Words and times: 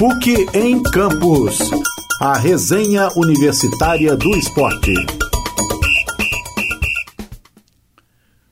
PUC 0.00 0.46
em 0.54 0.82
Campos. 0.82 1.58
A 2.22 2.34
resenha 2.38 3.10
universitária 3.16 4.16
do 4.16 4.30
esporte. 4.30 4.94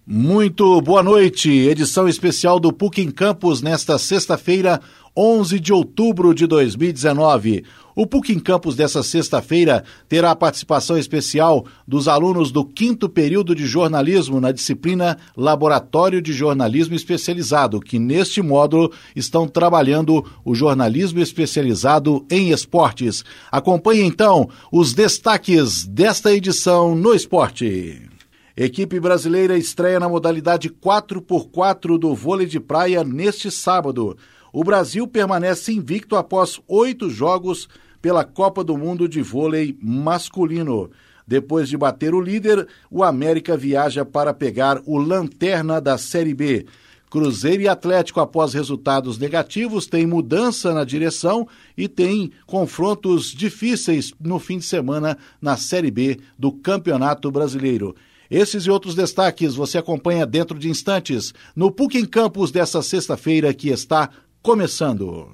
Muito 0.06 0.78
boa 0.82 1.02
noite. 1.02 1.50
Edição 1.50 2.06
especial 2.06 2.60
do 2.60 2.70
PUC 2.70 3.00
em 3.00 3.10
Campos 3.10 3.62
nesta 3.62 3.98
sexta-feira, 3.98 4.78
11 5.20 5.58
de 5.58 5.72
outubro 5.72 6.32
de 6.32 6.46
2019. 6.46 7.64
O 7.96 8.06
PUC 8.06 8.32
em 8.32 8.38
Campos 8.38 8.76
dessa 8.76 9.02
sexta-feira 9.02 9.82
terá 10.08 10.30
a 10.30 10.36
participação 10.36 10.96
especial 10.96 11.66
dos 11.84 12.06
alunos 12.06 12.52
do 12.52 12.64
quinto 12.64 13.08
período 13.08 13.52
de 13.52 13.66
jornalismo 13.66 14.40
na 14.40 14.52
disciplina 14.52 15.18
Laboratório 15.36 16.22
de 16.22 16.32
Jornalismo 16.32 16.94
Especializado, 16.94 17.80
que 17.80 17.98
neste 17.98 18.40
módulo 18.40 18.92
estão 19.16 19.48
trabalhando 19.48 20.24
o 20.44 20.54
jornalismo 20.54 21.18
especializado 21.18 22.24
em 22.30 22.50
esportes. 22.50 23.24
Acompanhe 23.50 24.02
então 24.02 24.48
os 24.70 24.94
destaques 24.94 25.84
desta 25.84 26.32
edição 26.32 26.94
no 26.94 27.12
esporte. 27.12 28.08
Equipe 28.56 29.00
brasileira 29.00 29.58
estreia 29.58 29.98
na 29.98 30.08
modalidade 30.08 30.68
4x4 30.68 31.98
do 31.98 32.14
vôlei 32.14 32.46
de 32.46 32.60
praia 32.60 33.02
neste 33.02 33.50
sábado. 33.50 34.16
O 34.52 34.64
Brasil 34.64 35.06
permanece 35.06 35.72
invicto 35.72 36.16
após 36.16 36.60
oito 36.66 37.10
jogos 37.10 37.68
pela 38.00 38.24
Copa 38.24 38.64
do 38.64 38.76
Mundo 38.76 39.08
de 39.08 39.20
Vôlei 39.20 39.76
Masculino. 39.82 40.90
Depois 41.26 41.68
de 41.68 41.76
bater 41.76 42.14
o 42.14 42.20
líder, 42.20 42.66
o 42.90 43.04
América 43.04 43.56
viaja 43.56 44.04
para 44.04 44.32
pegar 44.32 44.80
o 44.86 44.96
lanterna 44.96 45.80
da 45.80 45.98
Série 45.98 46.32
B. 46.32 46.64
Cruzeiro 47.10 47.62
e 47.62 47.68
Atlético, 47.68 48.20
após 48.20 48.52
resultados 48.52 49.18
negativos, 49.18 49.86
têm 49.86 50.06
mudança 50.06 50.72
na 50.72 50.84
direção 50.84 51.46
e 51.76 51.88
têm 51.88 52.30
confrontos 52.46 53.30
difíceis 53.32 54.12
no 54.20 54.38
fim 54.38 54.58
de 54.58 54.64
semana 54.64 55.16
na 55.40 55.56
Série 55.56 55.90
B 55.90 56.18
do 56.38 56.52
Campeonato 56.52 57.30
Brasileiro. 57.30 57.94
Esses 58.30 58.64
e 58.64 58.70
outros 58.70 58.94
destaques 58.94 59.54
você 59.54 59.78
acompanha 59.78 60.26
dentro 60.26 60.58
de 60.58 60.68
instantes 60.68 61.32
no 61.56 61.70
PUC 61.70 61.98
em 61.98 62.04
Campos 62.04 62.50
dessa 62.50 62.82
sexta-feira 62.82 63.54
que 63.54 63.70
está 63.70 64.10
começando. 64.48 65.28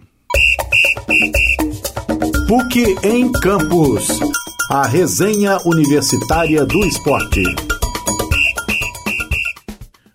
PUC 2.48 2.96
em 3.04 3.30
Campos. 3.30 4.08
A 4.68 4.88
resenha 4.88 5.56
universitária 5.64 6.66
do 6.66 6.80
esporte. 6.80 7.40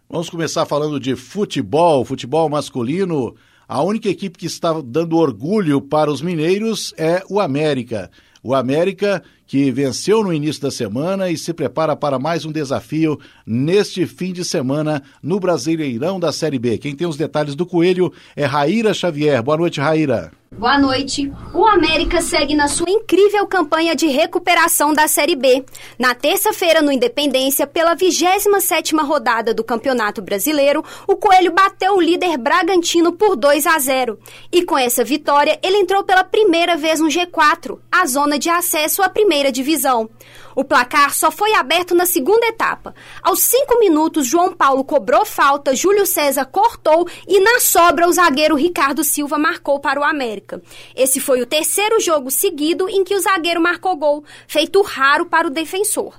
Vamos 0.10 0.30
começar 0.30 0.66
falando 0.66 1.00
de 1.00 1.16
futebol, 1.16 2.04
futebol 2.04 2.50
masculino. 2.50 3.36
A 3.66 3.82
única 3.82 4.10
equipe 4.10 4.38
que 4.38 4.48
está 4.48 4.82
dando 4.82 5.16
orgulho 5.16 5.80
para 5.80 6.12
os 6.12 6.22
mineiros 6.22 6.94
é 6.98 7.24
o 7.30 7.40
América. 7.40 8.12
O 8.44 8.54
América 8.54 9.24
que 9.50 9.72
venceu 9.72 10.24
no 10.24 10.32
início 10.32 10.62
da 10.62 10.70
semana 10.70 11.32
e 11.32 11.36
se 11.36 11.52
prepara 11.52 11.96
para 11.96 12.20
mais 12.20 12.46
um 12.46 12.52
desafio 12.52 13.20
neste 13.44 14.06
fim 14.06 14.32
de 14.32 14.46
semana 14.46 15.02
no 15.24 15.40
Brasileirão 15.40 16.20
da 16.20 16.32
Série 16.32 16.60
B. 16.60 16.78
Quem 16.78 16.96
tem 16.96 17.08
os 17.08 17.18
detalhes 17.18 17.56
do 17.56 17.66
Coelho 17.66 18.14
é 18.36 18.46
Raíra 18.46 18.94
Xavier. 18.94 19.42
Boa 19.42 19.58
noite, 19.58 19.82
Raíra. 19.82 20.32
Boa 20.52 20.80
noite. 20.80 21.32
O 21.54 21.66
América 21.66 22.22
segue 22.22 22.56
na 22.56 22.68
sua 22.68 22.90
incrível 22.90 23.46
campanha 23.46 23.96
de 23.96 24.08
recuperação 24.08 24.94
da 24.94 25.08
Série 25.08 25.36
B. 25.36 25.64
Na 25.98 26.16
terça-feira, 26.16 26.82
no 26.82 26.92
Independência, 26.92 27.68
pela 27.68 27.96
27ª 27.96 29.06
rodada 29.06 29.54
do 29.54 29.64
Campeonato 29.64 30.22
Brasileiro, 30.22 30.84
o 31.08 31.16
Coelho 31.16 31.54
bateu 31.54 31.96
o 31.96 32.02
líder 32.02 32.38
Bragantino 32.38 33.14
por 33.14 33.36
2 33.38 33.68
a 33.68 33.78
0. 33.78 34.20
E 34.52 34.64
com 34.64 34.78
essa 34.78 35.04
vitória, 35.04 35.58
ele 35.64 35.78
entrou 35.78 36.04
pela 36.04 36.24
primeira 36.24 36.76
vez 36.76 37.00
no 37.00 37.08
G4, 37.08 37.78
a 37.90 38.06
zona 38.06 38.38
de 38.38 38.50
acesso 38.50 39.02
à 39.02 39.08
primeira 39.08 39.39
divisão. 39.50 40.10
O 40.56 40.64
placar 40.66 41.16
só 41.16 41.32
foi 41.32 41.54
aberto 41.54 41.96
na 41.96 42.06
segunda 42.06 42.46
etapa. 42.48 42.94
Aos 43.24 43.40
cinco 43.40 43.80
minutos, 43.80 44.28
João 44.28 44.54
Paulo 44.54 44.84
cobrou 44.84 45.26
falta, 45.26 45.74
Júlio 45.74 46.06
César 46.06 46.46
cortou 46.46 47.08
e 47.26 47.40
na 47.40 47.62
sobra 47.62 48.08
o 48.08 48.12
zagueiro 48.12 48.56
Ricardo 48.56 49.04
Silva 49.04 49.38
marcou 49.38 49.80
para 49.80 50.02
o 50.02 50.04
América. 50.04 50.62
Esse 50.94 51.22
foi 51.22 51.42
o 51.42 51.46
terceiro 51.46 52.00
jogo 52.02 52.30
seguido 52.30 52.90
em 52.90 53.04
que 53.04 53.16
o 53.16 53.22
zagueiro 53.22 53.62
marcou 53.62 53.96
gol, 53.96 54.24
feito 54.48 54.82
raro 54.82 55.26
para 55.26 55.48
o 55.48 55.52
defensor. 55.52 56.14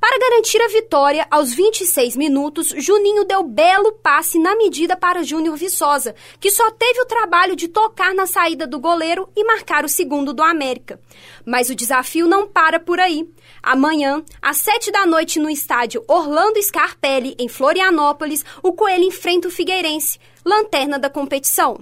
Para 0.00 0.18
garantir 0.18 0.60
a 0.62 0.68
vitória, 0.68 1.26
aos 1.30 1.52
26 1.52 2.16
minutos, 2.16 2.72
Juninho 2.78 3.22
deu 3.26 3.42
belo 3.42 3.92
passe 3.92 4.38
na 4.38 4.56
medida 4.56 4.96
para 4.96 5.22
Júnior 5.22 5.56
Viçosa, 5.56 6.14
que 6.40 6.50
só 6.50 6.70
teve 6.70 7.02
o 7.02 7.04
trabalho 7.04 7.54
de 7.54 7.68
tocar 7.68 8.14
na 8.14 8.26
saída 8.26 8.66
do 8.66 8.80
goleiro 8.80 9.28
e 9.36 9.44
marcar 9.44 9.84
o 9.84 9.88
segundo 9.90 10.32
do 10.32 10.42
América. 10.42 10.98
Mas 11.44 11.68
o 11.68 11.74
desafio 11.74 12.26
não 12.26 12.48
para 12.48 12.80
por 12.80 12.98
aí. 12.98 13.28
Amanhã, 13.62 14.24
às 14.40 14.56
sete 14.56 14.90
da 14.90 15.04
noite, 15.04 15.38
no 15.38 15.50
estádio 15.50 16.02
Orlando 16.08 16.62
Scarpelli, 16.62 17.36
em 17.38 17.48
Florianópolis, 17.48 18.42
o 18.62 18.72
Coelho 18.72 19.04
enfrenta 19.04 19.48
o 19.48 19.50
Figueirense, 19.50 20.18
lanterna 20.42 20.98
da 20.98 21.10
competição. 21.10 21.78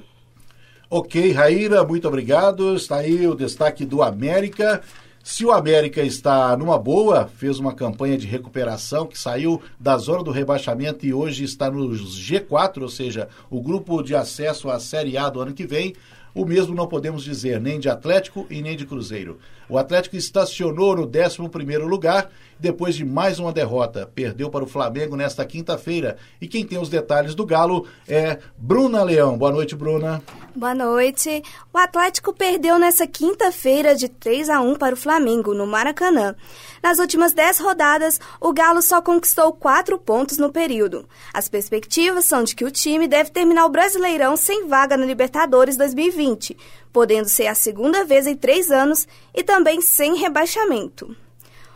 Ok, 0.91 1.31
Raíra, 1.33 1.85
muito 1.85 2.09
obrigado. 2.09 2.75
Está 2.75 2.97
aí 2.97 3.29
o 3.29 3.35
destaque 3.37 3.85
do 3.85 4.03
América. 4.03 4.83
Se 5.31 5.45
o 5.45 5.53
América 5.53 6.01
está 6.01 6.57
numa 6.57 6.79
boa, 6.79 7.29
fez 7.29 7.59
uma 7.59 7.75
campanha 7.75 8.17
de 8.17 8.27
recuperação 8.27 9.07
que 9.07 9.19
saiu 9.19 9.61
da 9.79 9.99
zona 9.99 10.25
do 10.25 10.31
rebaixamento 10.31 11.05
e 11.05 11.13
hoje 11.13 11.45
está 11.45 11.71
no 11.71 11.87
G4, 11.91 12.81
ou 12.81 12.89
seja, 12.89 13.29
o 13.51 13.61
grupo 13.61 14.03
de 14.03 14.15
acesso 14.15 14.71
à 14.71 14.81
Série 14.81 15.19
A 15.19 15.29
do 15.29 15.43
ano 15.43 15.53
que 15.53 15.67
vem, 15.67 15.95
o 16.35 16.47
mesmo 16.47 16.75
não 16.75 16.87
podemos 16.87 17.23
dizer 17.23 17.61
nem 17.61 17.79
de 17.79 17.91
Atlético 17.91 18.47
e 18.49 18.63
nem 18.63 18.75
de 18.75 18.87
Cruzeiro. 18.87 19.39
O 19.69 19.77
Atlético 19.77 20.17
estacionou 20.17 20.97
no 20.97 21.07
11º 21.07 21.87
lugar 21.87 22.31
depois 22.59 22.95
de 22.95 23.05
mais 23.05 23.39
uma 23.39 23.53
derrota. 23.53 24.11
Perdeu 24.15 24.51
para 24.51 24.65
o 24.65 24.67
Flamengo 24.67 25.15
nesta 25.15 25.45
quinta-feira. 25.45 26.17
E 26.41 26.49
quem 26.49 26.65
tem 26.65 26.79
os 26.79 26.89
detalhes 26.89 27.35
do 27.35 27.45
Galo 27.45 27.87
é 28.09 28.39
Bruna 28.57 29.03
Leão. 29.03 29.37
Boa 29.37 29.53
noite, 29.53 29.77
Bruna. 29.77 30.23
Boa 30.57 30.75
noite. 30.75 31.43
O 31.73 31.79
Atlético 31.79 32.33
perdeu 32.33 32.79
nessa 32.79 33.07
quinta-feira 33.07 33.95
de 33.95 34.09
3 34.09 34.49
a 34.49 34.61
1 34.61 34.75
para 34.77 34.95
o 34.95 34.99
Flamengo, 34.99 35.55
no 35.55 35.67
Maracanã. 35.67 36.35
Nas 36.83 36.99
últimas 36.99 37.33
10 37.33 37.59
rodadas, 37.59 38.19
o 38.41 38.53
Galo 38.53 38.83
só 38.83 39.01
conquistou 39.03 39.53
4 39.53 39.99
pontos 39.99 40.39
no 40.39 40.51
período. 40.51 41.07
As 41.33 41.49
perspectivas 41.49 42.25
são 42.25 42.43
de 42.43 42.57
que 42.57 42.65
o 42.65 42.71
time 42.71 43.07
deve 43.07 43.31
terminar 43.31 43.67
o 43.67 43.71
Brasileirão 43.71 44.37
sem 44.37 44.67
vaga 44.67 44.97
na 44.97 45.05
Libertadores 45.05 45.77
2020, 45.77 46.57
podendo 46.93 47.29
ser 47.29 47.47
a 47.47 47.55
segunda 47.55 48.05
vez 48.05 48.27
em 48.27 48.35
três 48.35 48.71
anos 48.71 49.07
e 49.35 49.45
também 49.45 49.58
sem 49.81 50.17
rebaixamento. 50.17 51.17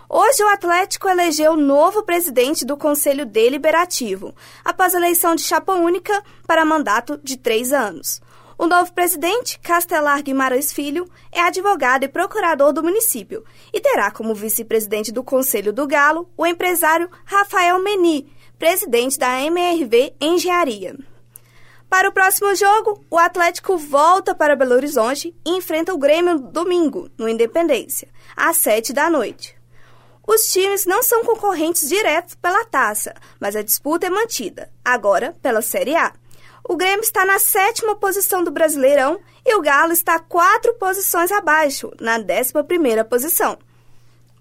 Hoje, 0.09 0.43
o 0.45 0.49
Atlético 0.49 1.09
elegeu 1.09 1.53
o 1.53 1.57
novo 1.57 2.03
presidente 2.03 2.65
do 2.65 2.77
Conselho 2.77 3.25
Deliberativo, 3.25 4.35
após 4.65 4.95
a 4.95 4.99
eleição 4.99 5.35
de 5.35 5.43
chapa 5.43 5.73
única 5.73 6.23
para 6.47 6.65
mandato 6.65 7.19
de 7.25 7.37
três 7.37 7.73
anos. 7.73 8.21
O 8.59 8.67
novo 8.67 8.93
presidente, 8.93 9.59
Castelar 9.59 10.23
Guimarães 10.23 10.73
Filho, 10.73 11.09
é 11.33 11.41
advogado 11.41 12.05
e 12.05 12.09
procurador 12.09 12.73
do 12.73 12.83
município 12.83 13.45
e 13.73 13.81
terá 13.81 14.11
como 14.11 14.35
vice-presidente 14.35 15.11
do 15.11 15.25
Conselho 15.25 15.73
do 15.73 15.87
Galo 15.87 16.29
o 16.37 16.47
empresário 16.47 17.11
Rafael 17.25 17.83
Meni, 17.83 18.33
presidente 18.59 19.19
da 19.19 19.41
MRV 19.41 20.15
Engenharia. 20.21 21.12
Para 21.93 22.09
o 22.09 22.13
próximo 22.13 22.55
jogo, 22.55 23.05
o 23.11 23.19
Atlético 23.19 23.77
volta 23.77 24.35
para 24.35 24.57
Belo 24.57 24.73
Horizonte 24.73 25.37
e 25.45 25.51
enfrenta 25.51 25.93
o 25.93 25.99
Grêmio 25.99 26.39
domingo, 26.39 27.11
no 27.19 27.29
Independência, 27.29 28.09
às 28.35 28.57
sete 28.57 28.95
da 28.95 29.11
noite. 29.11 29.55
Os 30.27 30.51
times 30.51 30.87
não 30.87 31.03
são 31.03 31.23
concorrentes 31.23 31.87
diretos 31.87 32.35
pela 32.35 32.65
taça, 32.65 33.13
mas 33.39 33.55
a 33.55 33.63
disputa 33.63 34.07
é 34.07 34.11
mantida, 34.11 34.71
agora 34.83 35.37
pela 35.43 35.61
Série 35.61 35.95
A. 35.95 36.15
O 36.67 36.77
Grêmio 36.77 37.03
está 37.03 37.27
na 37.27 37.39
sétima 37.39 37.95
posição 37.95 38.43
do 38.43 38.51
Brasileirão 38.51 39.21
e 39.45 39.55
o 39.55 39.61
Galo 39.61 39.93
está 39.93 40.19
quatro 40.19 40.73
posições 40.79 41.31
abaixo, 41.31 41.93
na 42.01 42.17
décima 42.17 42.65
primeira 42.65 43.05
posição. 43.05 43.59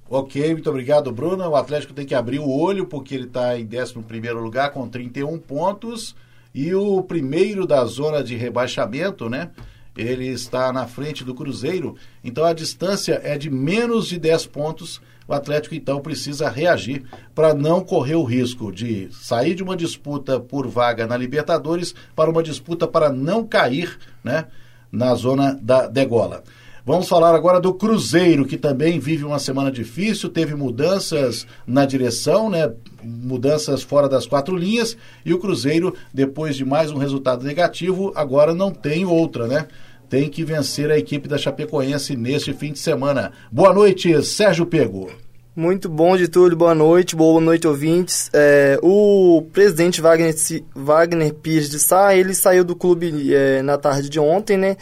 Ok, 0.10 0.54
muito 0.54 0.70
obrigado, 0.70 1.12
Bruna. 1.12 1.50
O 1.50 1.58
Atlético 1.58 1.94
tem 1.94 2.06
que 2.06 2.16
abrir 2.16 2.40
o 2.40 2.50
olho 2.50 2.88
porque 2.88 3.14
ele 3.14 3.28
está 3.28 3.60
em 3.60 3.68
11 3.68 4.04
primeiro 4.04 4.42
lugar 4.42 4.72
com 4.72 4.88
31 4.88 5.38
pontos 5.38 6.16
e 6.54 6.74
o 6.76 7.02
primeiro 7.04 7.66
da 7.66 7.84
zona 7.86 8.24
de 8.24 8.36
rebaixamento, 8.36 9.30
né? 9.30 9.50
Ele 9.98 10.28
está 10.28 10.72
na 10.72 10.88
frente 10.88 11.24
do 11.24 11.36
Cruzeiro, 11.36 11.96
então 12.24 12.46
a 12.46 12.54
distância 12.54 13.20
é 13.24 13.38
de 13.38 13.50
menos 13.50 14.08
de 14.08 14.18
10 14.18 14.48
pontos. 14.48 15.02
O 15.28 15.34
Atlético 15.34 15.76
então 15.76 16.02
precisa 16.02 16.50
reagir 16.50 17.04
para 17.36 17.54
não 17.54 17.82
correr 17.82 18.16
o 18.16 18.24
risco 18.24 18.72
de 18.72 19.10
sair 19.12 19.54
de 19.54 19.64
uma 19.64 19.76
disputa 19.76 20.40
por 20.40 20.68
vaga 20.68 21.06
na 21.06 21.18
Libertadores 21.18 21.94
para 22.16 22.30
uma 22.30 22.42
disputa 22.42 22.88
para 22.88 23.12
não 23.12 23.46
cair, 23.46 23.98
né, 24.24 24.48
na 24.92 25.14
zona 25.14 25.58
da 25.62 25.88
degola. 25.88 26.44
Vamos 26.86 27.08
falar 27.08 27.36
agora 27.36 27.60
do 27.60 27.74
Cruzeiro, 27.74 28.46
que 28.46 28.58
também 28.58 29.00
vive 29.00 29.24
uma 29.24 29.38
semana 29.38 29.72
difícil, 29.72 30.30
teve 30.30 30.56
mudanças 30.56 31.46
na 31.66 31.86
direção, 31.86 32.50
né? 32.50 32.72
Mudanças 33.04 33.84
fora 33.84 34.10
das 34.10 34.26
quatro 34.26 34.56
linhas, 34.56 34.98
e 35.26 35.34
o 35.34 35.40
Cruzeiro, 35.40 35.94
depois 36.14 36.56
de 36.56 36.66
mais 36.66 36.92
um 36.92 36.98
resultado 36.98 37.46
negativo, 37.46 38.12
agora 38.16 38.54
não 38.54 38.72
tem 38.72 39.06
outra, 39.06 39.48
né? 39.48 39.68
tem 40.12 40.28
que 40.28 40.44
vencer 40.44 40.92
a 40.92 40.98
equipe 40.98 41.26
da 41.26 41.38
Chapecoense 41.38 42.18
neste 42.18 42.52
fim 42.52 42.74
de 42.74 42.80
semana. 42.80 43.32
Boa 43.50 43.74
noite, 43.74 44.22
Sérgio 44.26 44.66
Pego. 44.66 45.10
Muito 45.56 45.88
bom 45.88 46.18
de 46.18 46.28
tudo, 46.28 46.54
boa 46.54 46.76
noite, 46.76 47.16
boa 47.16 47.40
noite 47.40 47.66
ouvintes. 47.66 48.30
É, 48.34 48.78
o 48.82 49.46
presidente 49.54 50.02
Wagner, 50.02 50.36
Wagner 50.76 51.34
Pires 51.34 51.70
de 51.70 51.80
Sá, 51.80 52.14
ele 52.14 52.34
saiu 52.34 52.66
do 52.66 52.76
clube 52.76 53.34
é, 53.34 53.62
na 53.62 53.78
tarde 53.78 54.10
de 54.10 54.20
ontem, 54.20 54.58
né? 54.58 54.76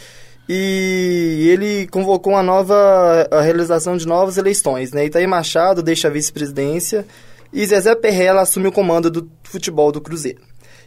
E 0.52 1.48
ele 1.52 1.88
convocou 1.88 2.34
uma 2.34 2.42
nova 2.42 3.28
a 3.30 3.40
realização 3.40 3.96
de 3.96 4.08
novas 4.08 4.36
eleições, 4.36 4.92
né? 4.92 5.06
Itaí 5.06 5.28
Machado 5.28 5.84
deixa 5.84 6.08
a 6.08 6.12
vice-presidência 6.12 7.06
e 7.54 7.64
Zezé 7.68 7.94
Perrella 7.94 8.42
assume 8.42 8.68
o 8.68 8.72
comando 8.72 9.12
do 9.12 9.30
futebol 9.44 9.92
do 9.92 10.02
Cruzeiro. 10.02 10.42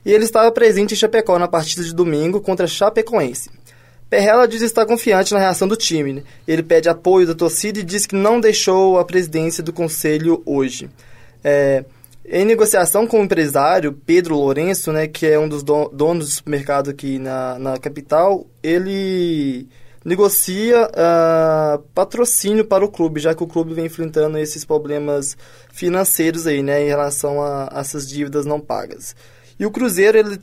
E 0.04 0.12
ele 0.12 0.24
estava 0.24 0.50
presente 0.50 0.94
em 0.94 0.96
Chapecó 0.96 1.38
na 1.38 1.46
partida 1.46 1.84
de 1.84 1.94
domingo 1.94 2.40
contra 2.40 2.66
Chapecoense. 2.66 3.50
Perrella 4.10 4.48
diz 4.48 4.62
estar 4.62 4.84
confiante 4.84 5.32
na 5.32 5.38
reação 5.38 5.68
do 5.68 5.76
time. 5.76 6.14
Né? 6.14 6.22
Ele 6.46 6.64
pede 6.64 6.88
apoio 6.88 7.26
da 7.26 7.34
torcida 7.34 7.78
e 7.78 7.84
diz 7.84 8.04
que 8.04 8.16
não 8.16 8.40
deixou 8.40 8.98
a 8.98 9.04
presidência 9.04 9.62
do 9.62 9.72
conselho 9.72 10.42
hoje. 10.44 10.90
É, 11.44 11.84
em 12.24 12.44
negociação 12.44 13.06
com 13.06 13.20
o 13.20 13.24
empresário 13.24 13.92
Pedro 13.92 14.36
Lourenço, 14.36 14.92
né, 14.92 15.06
que 15.06 15.26
é 15.26 15.38
um 15.38 15.48
dos 15.48 15.62
donos 15.62 16.26
do 16.26 16.32
supermercado 16.32 16.90
aqui 16.90 17.18
na, 17.18 17.58
na 17.58 17.78
capital, 17.78 18.46
ele 18.62 19.68
negocia 20.04 20.88
uh, 20.88 21.78
patrocínio 21.94 22.64
para 22.64 22.84
o 22.84 22.88
clube, 22.88 23.20
já 23.20 23.34
que 23.34 23.42
o 23.42 23.46
clube 23.46 23.74
vem 23.74 23.86
enfrentando 23.86 24.38
esses 24.38 24.64
problemas 24.64 25.36
financeiros 25.72 26.46
aí, 26.46 26.62
né, 26.62 26.82
em 26.84 26.88
relação 26.88 27.42
a, 27.42 27.68
a 27.72 27.80
essas 27.80 28.08
dívidas 28.08 28.46
não 28.46 28.60
pagas. 28.60 29.14
E 29.58 29.66
o 29.66 29.70
Cruzeiro, 29.70 30.18
ele 30.18 30.40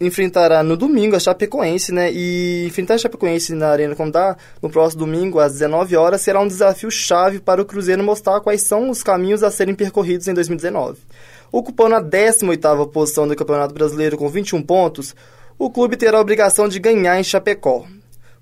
enfrentará 0.00 0.62
no 0.62 0.76
domingo 0.76 1.16
a 1.16 1.20
Chapecoense, 1.20 1.92
né? 1.92 2.12
E 2.12 2.66
enfrentar 2.66 2.94
a 2.94 2.98
Chapecoense 2.98 3.54
na 3.54 3.68
Arena 3.68 3.94
Condá 3.94 4.36
no 4.62 4.70
próximo 4.70 5.04
domingo, 5.04 5.40
às 5.40 5.52
19 5.52 5.96
horas, 5.96 6.20
será 6.20 6.40
um 6.40 6.46
desafio 6.46 6.90
chave 6.90 7.40
para 7.40 7.60
o 7.60 7.64
Cruzeiro 7.64 8.02
mostrar 8.02 8.40
quais 8.40 8.62
são 8.62 8.90
os 8.90 9.02
caminhos 9.02 9.42
a 9.42 9.50
serem 9.50 9.74
percorridos 9.74 10.28
em 10.28 10.34
2019. 10.34 10.98
Ocupando 11.50 11.96
a 11.96 12.02
18ª 12.02 12.88
posição 12.90 13.26
do 13.26 13.34
Campeonato 13.34 13.74
Brasileiro 13.74 14.16
com 14.16 14.28
21 14.28 14.62
pontos, 14.62 15.16
o 15.58 15.70
clube 15.70 15.96
terá 15.96 16.18
a 16.18 16.20
obrigação 16.20 16.68
de 16.68 16.78
ganhar 16.78 17.18
em 17.18 17.24
Chapecó. 17.24 17.84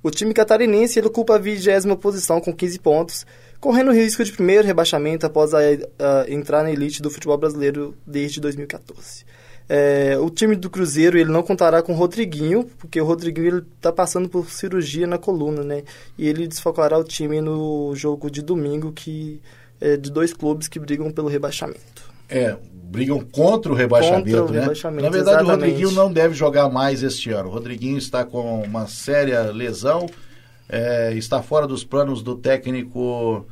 O 0.03 0.11
time 0.11 0.35
catarinense 0.35 1.01
ocupa 1.01 1.37
a 1.37 1.39
20 1.39 1.97
posição 1.97 2.41
com 2.41 2.53
15 2.53 2.79
pontos, 2.79 3.27
correndo 3.59 3.91
o 3.91 3.95
risco 3.95 4.23
de 4.23 4.33
primeiro 4.33 4.67
rebaixamento 4.67 5.25
após 5.25 5.55
a, 5.55 5.59
a, 5.59 6.27
entrar 6.29 6.63
na 6.63 6.71
elite 6.71 7.01
do 7.01 7.11
futebol 7.11 7.39
brasileiro 7.39 7.97
desde 8.07 8.41
2014. 8.41 9.25
É, 9.69 10.17
o 10.19 10.31
time 10.31 10.55
do 10.55 10.71
Cruzeiro 10.71 11.19
ele 11.19 11.31
não 11.31 11.43
contará 11.43 11.83
com 11.83 11.93
o 11.93 11.97
Rodriguinho, 11.97 12.65
porque 12.79 13.01
o 13.01 13.05
Rodriguinho 13.05 13.67
está 13.77 13.93
passando 13.93 14.29
por 14.29 14.49
cirurgia 14.49 15.07
na 15.07 15.19
coluna, 15.19 15.63
né? 15.65 15.83
E 16.17 16.29
ele 16.29 16.47
desfocará 16.47 16.97
o 16.97 17.05
time 17.05 17.41
no 17.41 17.93
jogo 17.97 18.31
de 18.31 18.43
domingo 18.43 18.93
que 18.93 19.41
é 19.81 19.97
de 19.97 20.11
dois 20.11 20.33
clubes 20.33 20.69
que 20.69 20.79
brigam 20.79 21.11
pelo 21.11 21.29
rebaixamento. 21.29 22.07
É, 22.29 22.57
brigam 22.73 23.21
contra 23.21 23.73
o 23.73 23.75
rebaixamento, 23.75 24.31
contra 24.31 24.45
o 24.45 24.53
né? 24.53 24.61
Rebaixamento, 24.61 25.03
Na 25.03 25.11
verdade, 25.11 25.39
exatamente. 25.39 25.51
o 25.51 25.67
Rodriguinho 25.67 25.91
não 25.93 26.13
deve 26.13 26.35
jogar 26.35 26.69
mais 26.69 27.03
este 27.03 27.31
ano. 27.31 27.49
O 27.49 27.53
Rodriguinho 27.53 27.99
está 27.99 28.25
com 28.25 28.63
uma 28.63 28.87
séria 28.87 29.51
lesão, 29.51 30.07
é, 30.69 31.13
está 31.15 31.43
fora 31.43 31.67
dos 31.67 31.85
planos 31.85 32.23
do 32.23 32.37
técnico 32.37 33.47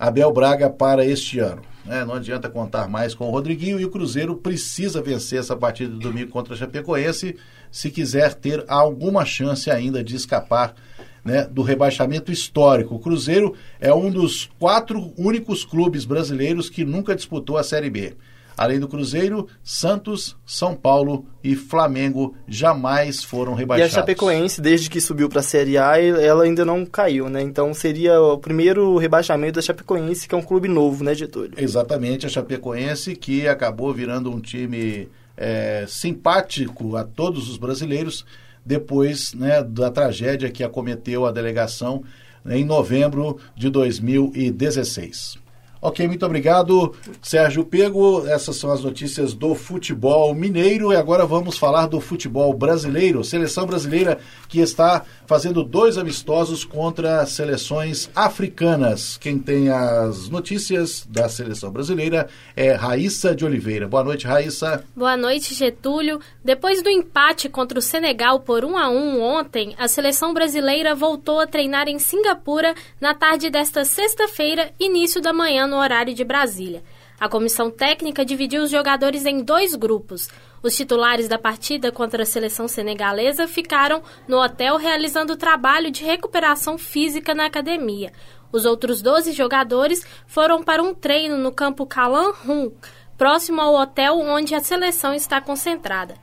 Abel 0.00 0.32
Braga 0.32 0.70
para 0.70 1.04
este 1.04 1.38
ano. 1.40 1.60
Né? 1.84 2.02
Não 2.06 2.14
adianta 2.14 2.48
contar 2.48 2.88
mais 2.88 3.14
com 3.14 3.28
o 3.28 3.30
Rodriguinho 3.30 3.78
e 3.78 3.84
o 3.84 3.90
Cruzeiro 3.90 4.34
precisa 4.34 5.02
vencer 5.02 5.38
essa 5.38 5.54
partida 5.54 5.92
de 5.92 5.98
domingo 5.98 6.30
contra 6.30 6.54
a 6.54 6.56
Chapecoense 6.56 7.36
se 7.70 7.90
quiser 7.90 8.32
ter 8.32 8.64
alguma 8.66 9.26
chance 9.26 9.70
ainda 9.70 10.02
de 10.02 10.16
escapar 10.16 10.74
né, 11.22 11.44
do 11.44 11.60
rebaixamento 11.60 12.32
histórico. 12.32 12.94
O 12.94 12.98
Cruzeiro 12.98 13.54
é 13.78 13.92
um 13.92 14.10
dos 14.10 14.48
quatro 14.58 15.12
únicos 15.18 15.66
clubes 15.66 16.06
brasileiros 16.06 16.70
que 16.70 16.82
nunca 16.82 17.14
disputou 17.14 17.58
a 17.58 17.62
Série 17.62 17.90
B. 17.90 18.16
Além 18.60 18.78
do 18.78 18.86
Cruzeiro, 18.86 19.48
Santos, 19.64 20.36
São 20.44 20.74
Paulo 20.74 21.24
e 21.42 21.56
Flamengo 21.56 22.36
jamais 22.46 23.24
foram 23.24 23.54
rebaixados. 23.54 23.94
E 23.94 23.96
a 23.96 24.00
Chapecoense, 24.00 24.60
desde 24.60 24.90
que 24.90 25.00
subiu 25.00 25.30
para 25.30 25.40
a 25.40 25.42
Série 25.42 25.78
A, 25.78 25.98
ela 25.98 26.44
ainda 26.44 26.62
não 26.62 26.84
caiu, 26.84 27.30
né? 27.30 27.40
Então 27.40 27.72
seria 27.72 28.20
o 28.20 28.36
primeiro 28.36 28.98
rebaixamento 28.98 29.54
da 29.54 29.62
Chapecoense, 29.62 30.28
que 30.28 30.34
é 30.34 30.36
um 30.36 30.42
clube 30.42 30.68
novo, 30.68 31.02
né, 31.02 31.14
Getúlio? 31.14 31.54
Exatamente, 31.56 32.26
a 32.26 32.28
Chapecoense 32.28 33.16
que 33.16 33.48
acabou 33.48 33.94
virando 33.94 34.30
um 34.30 34.38
time 34.38 35.08
é, 35.38 35.86
simpático 35.88 36.96
a 36.96 37.04
todos 37.04 37.48
os 37.48 37.56
brasileiros 37.56 38.26
depois 38.62 39.32
né, 39.32 39.64
da 39.64 39.90
tragédia 39.90 40.50
que 40.50 40.62
acometeu 40.62 41.24
a 41.24 41.32
delegação 41.32 42.04
em 42.44 42.62
novembro 42.62 43.38
de 43.56 43.70
2016. 43.70 45.38
Ok, 45.82 46.06
muito 46.06 46.26
obrigado, 46.26 46.94
Sérgio 47.22 47.64
Pego. 47.64 48.26
Essas 48.26 48.56
são 48.56 48.70
as 48.70 48.84
notícias 48.84 49.32
do 49.32 49.54
futebol 49.54 50.34
mineiro 50.34 50.92
e 50.92 50.96
agora 50.96 51.24
vamos 51.24 51.56
falar 51.56 51.86
do 51.86 51.98
futebol 52.02 52.52
brasileiro. 52.52 53.24
Seleção 53.24 53.64
brasileira 53.64 54.18
que 54.46 54.60
está 54.60 55.06
fazendo 55.26 55.64
dois 55.64 55.96
amistosos 55.96 56.64
contra 56.64 57.24
seleções 57.24 58.10
africanas. 58.14 59.16
Quem 59.16 59.38
tem 59.38 59.70
as 59.70 60.28
notícias 60.28 61.06
da 61.08 61.30
seleção 61.30 61.70
brasileira 61.70 62.28
é 62.54 62.72
Raíssa 62.72 63.34
de 63.34 63.46
Oliveira. 63.46 63.88
Boa 63.88 64.04
noite, 64.04 64.26
Raíssa. 64.26 64.84
Boa 64.94 65.16
noite, 65.16 65.54
Getúlio. 65.54 66.20
Depois 66.44 66.82
do 66.82 66.90
empate 66.90 67.48
contra 67.48 67.78
o 67.78 67.82
Senegal 67.82 68.40
por 68.40 68.66
1 68.66 68.76
a 68.76 68.90
1 68.90 69.22
ontem, 69.22 69.74
a 69.78 69.88
seleção 69.88 70.34
brasileira 70.34 70.94
voltou 70.94 71.40
a 71.40 71.46
treinar 71.46 71.88
em 71.88 71.98
Singapura 71.98 72.74
na 73.00 73.14
tarde 73.14 73.48
desta 73.48 73.82
sexta-feira, 73.86 74.72
início 74.78 75.22
da 75.22 75.32
manhã 75.32 75.69
no 75.70 75.76
horário 75.76 76.12
de 76.12 76.24
Brasília. 76.24 76.82
A 77.18 77.28
comissão 77.28 77.70
técnica 77.70 78.24
dividiu 78.24 78.62
os 78.62 78.70
jogadores 78.70 79.24
em 79.24 79.42
dois 79.42 79.74
grupos. 79.74 80.28
Os 80.62 80.76
titulares 80.76 81.28
da 81.28 81.38
partida 81.38 81.92
contra 81.92 82.24
a 82.24 82.26
seleção 82.26 82.66
senegalesa 82.66 83.46
ficaram 83.46 84.02
no 84.26 84.38
hotel 84.38 84.76
realizando 84.76 85.36
trabalho 85.36 85.90
de 85.90 86.04
recuperação 86.04 86.76
física 86.76 87.34
na 87.34 87.46
academia. 87.46 88.12
Os 88.52 88.66
outros 88.66 89.00
12 89.00 89.32
jogadores 89.32 90.04
foram 90.26 90.62
para 90.62 90.82
um 90.82 90.92
treino 90.92 91.38
no 91.38 91.52
campo 91.52 91.86
Calan 91.86 92.32
Rum, 92.32 92.72
próximo 93.16 93.60
ao 93.60 93.74
hotel 93.74 94.18
onde 94.18 94.54
a 94.54 94.60
seleção 94.60 95.14
está 95.14 95.40
concentrada. 95.40 96.14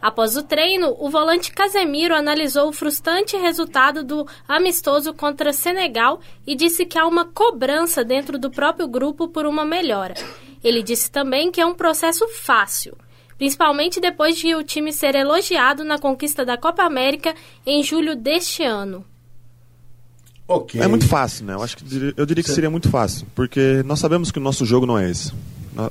Após 0.00 0.36
o 0.36 0.42
treino, 0.42 0.94
o 0.98 1.10
volante 1.10 1.52
Casemiro 1.52 2.14
analisou 2.14 2.68
o 2.68 2.72
frustrante 2.72 3.36
resultado 3.36 4.04
do 4.04 4.26
amistoso 4.46 5.12
contra 5.12 5.52
Senegal 5.52 6.20
e 6.46 6.54
disse 6.54 6.84
que 6.84 6.98
há 6.98 7.06
uma 7.06 7.24
cobrança 7.24 8.04
dentro 8.04 8.38
do 8.38 8.50
próprio 8.50 8.86
grupo 8.86 9.28
por 9.28 9.46
uma 9.46 9.64
melhora. 9.64 10.14
Ele 10.62 10.82
disse 10.82 11.10
também 11.10 11.50
que 11.50 11.60
é 11.60 11.66
um 11.66 11.74
processo 11.74 12.26
fácil, 12.28 12.96
principalmente 13.38 14.00
depois 14.00 14.36
de 14.36 14.54
o 14.54 14.62
time 14.62 14.92
ser 14.92 15.14
elogiado 15.14 15.84
na 15.84 15.98
conquista 15.98 16.44
da 16.44 16.56
Copa 16.56 16.82
América 16.82 17.34
em 17.64 17.82
julho 17.82 18.14
deste 18.14 18.62
ano. 18.62 19.04
Okay. 20.48 20.80
É 20.80 20.86
muito 20.86 21.08
fácil, 21.08 21.44
né? 21.44 21.54
Eu 21.54 21.62
acho 21.62 21.76
que 21.76 21.84
eu 22.16 22.24
diria 22.24 22.44
que 22.44 22.50
seria 22.50 22.70
muito 22.70 22.88
fácil, 22.88 23.26
porque 23.34 23.82
nós 23.84 23.98
sabemos 23.98 24.30
que 24.30 24.38
o 24.38 24.42
nosso 24.42 24.64
jogo 24.64 24.86
não 24.86 24.96
é 24.96 25.10
esse. 25.10 25.32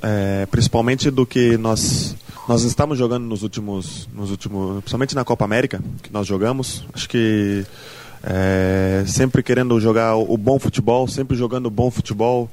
É, 0.01 0.46
principalmente 0.48 1.12
do 1.12 1.25
que 1.25 1.58
nós 1.58 2.15
nós 2.48 2.63
estamos 2.63 2.98
jogando 2.98 3.25
nos 3.25 3.42
últimos, 3.42 4.08
nos 4.13 4.30
últimos, 4.30 4.77
principalmente 4.77 5.15
na 5.15 5.24
Copa 5.25 5.46
América, 5.46 5.82
que 6.04 6.13
nós 6.13 6.27
jogamos. 6.27 6.84
Acho 6.94 7.10
que 7.10 7.65
é, 8.24 9.04
sempre 9.08 9.42
querendo 9.42 9.80
jogar 9.80 10.15
o 10.15 10.38
bom 10.38 10.60
futebol, 10.60 11.08
sempre 11.08 11.36
jogando 11.36 11.70
bom 11.70 11.89
futebol. 11.89 12.50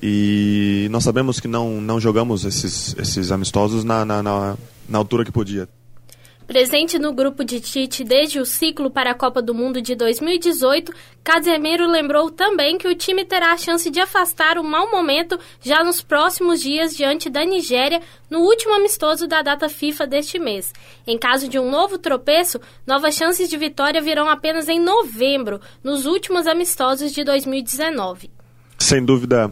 E 0.00 0.88
nós 0.90 1.04
sabemos 1.04 1.40
que 1.40 1.48
não, 1.48 1.80
não 1.80 2.00
jogamos 2.00 2.44
esses, 2.44 2.94
esses 2.98 3.30
amistosos 3.32 3.84
na, 3.84 4.04
na, 4.04 4.22
na, 4.22 4.56
na 4.88 4.98
altura 4.98 5.24
que 5.24 5.32
podia. 5.32 5.68
Presente 6.48 6.98
no 6.98 7.12
grupo 7.12 7.44
de 7.44 7.60
Tite 7.60 8.02
desde 8.02 8.40
o 8.40 8.46
ciclo 8.46 8.90
para 8.90 9.10
a 9.10 9.14
Copa 9.14 9.42
do 9.42 9.52
Mundo 9.52 9.82
de 9.82 9.94
2018, 9.94 10.90
Casemiro 11.22 11.86
lembrou 11.86 12.30
também 12.30 12.78
que 12.78 12.88
o 12.88 12.94
time 12.94 13.22
terá 13.22 13.52
a 13.52 13.56
chance 13.58 13.90
de 13.90 14.00
afastar 14.00 14.56
o 14.56 14.64
mau 14.64 14.90
momento 14.90 15.38
já 15.60 15.84
nos 15.84 16.00
próximos 16.00 16.62
dias 16.62 16.96
diante 16.96 17.28
da 17.28 17.44
Nigéria, 17.44 18.00
no 18.30 18.38
último 18.38 18.74
amistoso 18.74 19.28
da 19.28 19.42
data 19.42 19.68
FIFA 19.68 20.06
deste 20.06 20.38
mês. 20.38 20.72
Em 21.06 21.18
caso 21.18 21.50
de 21.50 21.58
um 21.58 21.70
novo 21.70 21.98
tropeço, 21.98 22.58
novas 22.86 23.14
chances 23.14 23.50
de 23.50 23.56
vitória 23.58 24.00
virão 24.00 24.26
apenas 24.26 24.70
em 24.70 24.80
novembro, 24.80 25.60
nos 25.84 26.06
últimos 26.06 26.46
amistosos 26.46 27.12
de 27.12 27.24
2019. 27.24 28.30
Sem 28.78 29.04
dúvida, 29.04 29.50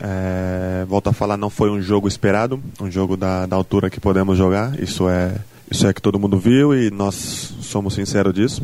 é, 0.00 0.86
volto 0.86 1.10
a 1.10 1.12
falar, 1.12 1.36
não 1.36 1.50
foi 1.50 1.68
um 1.68 1.82
jogo 1.82 2.08
esperado, 2.08 2.58
um 2.80 2.90
jogo 2.90 3.18
da, 3.18 3.44
da 3.44 3.54
altura 3.54 3.90
que 3.90 4.00
podemos 4.00 4.38
jogar, 4.38 4.80
isso 4.80 5.06
é 5.10 5.34
isso 5.70 5.86
é 5.86 5.92
que 5.92 6.00
todo 6.00 6.18
mundo 6.18 6.38
viu 6.38 6.74
e 6.74 6.90
nós 6.90 7.14
somos 7.60 7.94
sinceros 7.94 8.32
disso. 8.32 8.62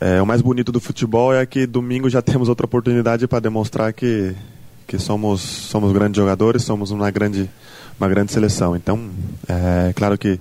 É, 0.00 0.20
o 0.22 0.26
mais 0.26 0.42
bonito 0.42 0.70
do 0.70 0.80
futebol 0.80 1.34
é 1.34 1.44
que 1.46 1.66
domingo 1.66 2.08
já 2.08 2.20
temos 2.22 2.48
outra 2.48 2.66
oportunidade 2.66 3.26
para 3.26 3.40
demonstrar 3.40 3.92
que, 3.92 4.34
que 4.86 4.98
somos, 4.98 5.40
somos 5.40 5.92
grandes 5.92 6.16
jogadores, 6.16 6.62
somos 6.62 6.90
uma 6.90 7.10
grande, 7.10 7.48
uma 7.98 8.08
grande 8.08 8.32
seleção. 8.32 8.76
Então, 8.76 9.10
é 9.48 9.92
claro 9.94 10.18
que 10.18 10.38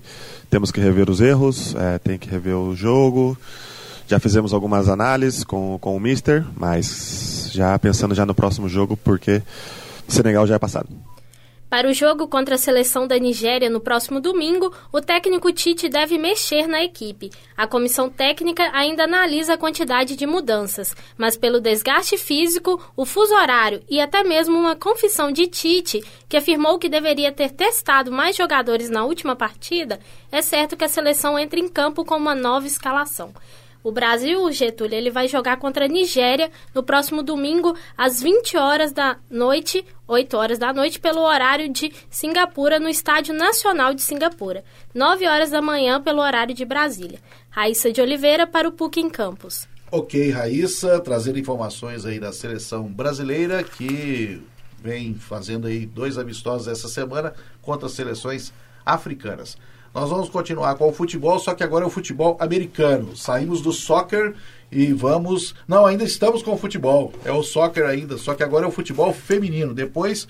temos 0.49 0.71
que 0.71 0.79
rever 0.79 1.09
os 1.09 1.21
erros, 1.21 1.75
é, 1.75 1.97
tem 1.97 2.17
que 2.17 2.29
rever 2.29 2.55
o 2.55 2.75
jogo 2.75 3.37
Já 4.07 4.19
fizemos 4.19 4.53
algumas 4.53 4.87
análises 4.87 5.43
com, 5.43 5.77
com 5.79 5.95
o 5.95 5.99
Mister, 5.99 6.45
mas 6.55 7.49
já 7.51 7.77
pensando 7.79 8.13
já 8.13 8.25
no 8.25 8.35
próximo 8.35 8.69
jogo, 8.69 8.95
porque 8.97 9.41
Senegal 10.07 10.45
já 10.45 10.55
é 10.55 10.59
passado. 10.59 10.87
Para 11.69 11.89
o 11.89 11.93
jogo 11.93 12.29
contra 12.29 12.55
a 12.55 12.57
seleção 12.57 13.05
da 13.05 13.19
Nigéria 13.19 13.69
no 13.69 13.81
próximo 13.81 14.21
domingo, 14.21 14.73
o 14.91 15.01
técnico 15.01 15.51
Tite 15.51 15.89
deve 15.89 16.17
mexer 16.17 16.65
na 16.65 16.81
equipe. 16.81 17.29
A 17.57 17.67
comissão 17.67 18.09
técnica 18.09 18.69
ainda 18.73 19.03
analisa 19.03 19.55
a 19.55 19.57
quantidade 19.57 20.15
de 20.15 20.25
mudanças, 20.25 20.95
mas 21.17 21.35
pelo 21.35 21.59
desgaste 21.59 22.17
físico, 22.17 22.81
o 22.95 23.05
fuso 23.05 23.33
horário 23.35 23.83
e 23.89 23.99
até 23.99 24.23
mesmo 24.23 24.57
uma 24.57 24.77
confissão 24.77 25.29
de 25.29 25.45
Tite, 25.45 26.01
que 26.29 26.37
afirmou 26.37 26.79
que 26.79 26.87
deveria 26.87 27.33
ter 27.33 27.51
testado 27.51 28.13
mais 28.13 28.37
jogadores 28.37 28.89
na 28.89 29.03
última 29.03 29.35
partida, 29.35 29.99
é 30.31 30.41
certo 30.41 30.77
que 30.77 30.85
a 30.85 30.89
seleção 30.89 31.37
entra 31.37 31.59
em 31.59 31.67
campo 31.67 32.05
com 32.05 32.15
uma 32.15 32.33
nova 32.33 32.65
escalação. 32.65 33.33
O 33.87 33.91
Brasil, 33.93 34.51
Getúlio, 34.51 34.97
ele 34.97 35.09
vai 35.09 35.29
jogar 35.29 35.55
contra 35.55 35.85
a 35.85 35.87
Nigéria 35.87 36.51
no 36.75 36.83
próximo 36.83 37.23
domingo 37.23 37.73
às 37.97 38.21
20 38.21 38.57
horas 38.57 38.91
da 38.91 39.17
noite, 39.31 39.85
8 40.05 40.35
horas 40.35 40.59
da 40.59 40.73
noite, 40.73 40.99
pelo 40.99 41.21
horário 41.21 41.69
de 41.69 41.93
Singapura, 42.09 42.81
no 42.81 42.89
Estádio 42.89 43.33
Nacional 43.33 43.93
de 43.93 44.01
Singapura. 44.01 44.65
9 44.93 45.25
horas 45.25 45.51
da 45.51 45.61
manhã, 45.61 46.01
pelo 46.01 46.21
horário 46.21 46.53
de 46.53 46.65
Brasília. 46.65 47.17
Raíssa 47.49 47.89
de 47.89 48.01
Oliveira 48.01 48.45
para 48.45 48.67
o 48.67 48.73
PUC 48.73 48.99
em 48.99 49.09
Campos. 49.09 49.69
Ok, 49.89 50.31
Raíssa, 50.31 50.99
trazendo 50.99 51.39
informações 51.39 52.05
aí 52.05 52.19
da 52.19 52.33
seleção 52.33 52.91
brasileira 52.91 53.63
que 53.63 54.43
vem 54.83 55.15
fazendo 55.15 55.65
aí 55.65 55.85
dois 55.85 56.17
amistosos 56.17 56.67
essa 56.67 56.89
semana 56.89 57.33
contra 57.61 57.85
as 57.85 57.93
seleções 57.93 58.51
africanas. 58.85 59.57
Nós 59.93 60.09
vamos 60.09 60.29
continuar 60.29 60.75
com 60.75 60.89
o 60.89 60.93
futebol, 60.93 61.39
só 61.39 61.53
que 61.53 61.63
agora 61.63 61.83
é 61.83 61.87
o 61.87 61.91
futebol 61.91 62.37
americano. 62.39 63.15
Saímos 63.15 63.61
do 63.61 63.71
soccer 63.71 64.33
e 64.71 64.93
vamos. 64.93 65.55
Não, 65.67 65.85
ainda 65.85 66.03
estamos 66.03 66.43
com 66.43 66.53
o 66.53 66.57
futebol. 66.57 67.11
É 67.25 67.31
o 67.31 67.43
soccer 67.43 67.85
ainda, 67.85 68.17
só 68.17 68.33
que 68.33 68.43
agora 68.43 68.65
é 68.65 68.67
o 68.67 68.71
futebol 68.71 69.13
feminino. 69.13 69.73
Depois 69.73 70.27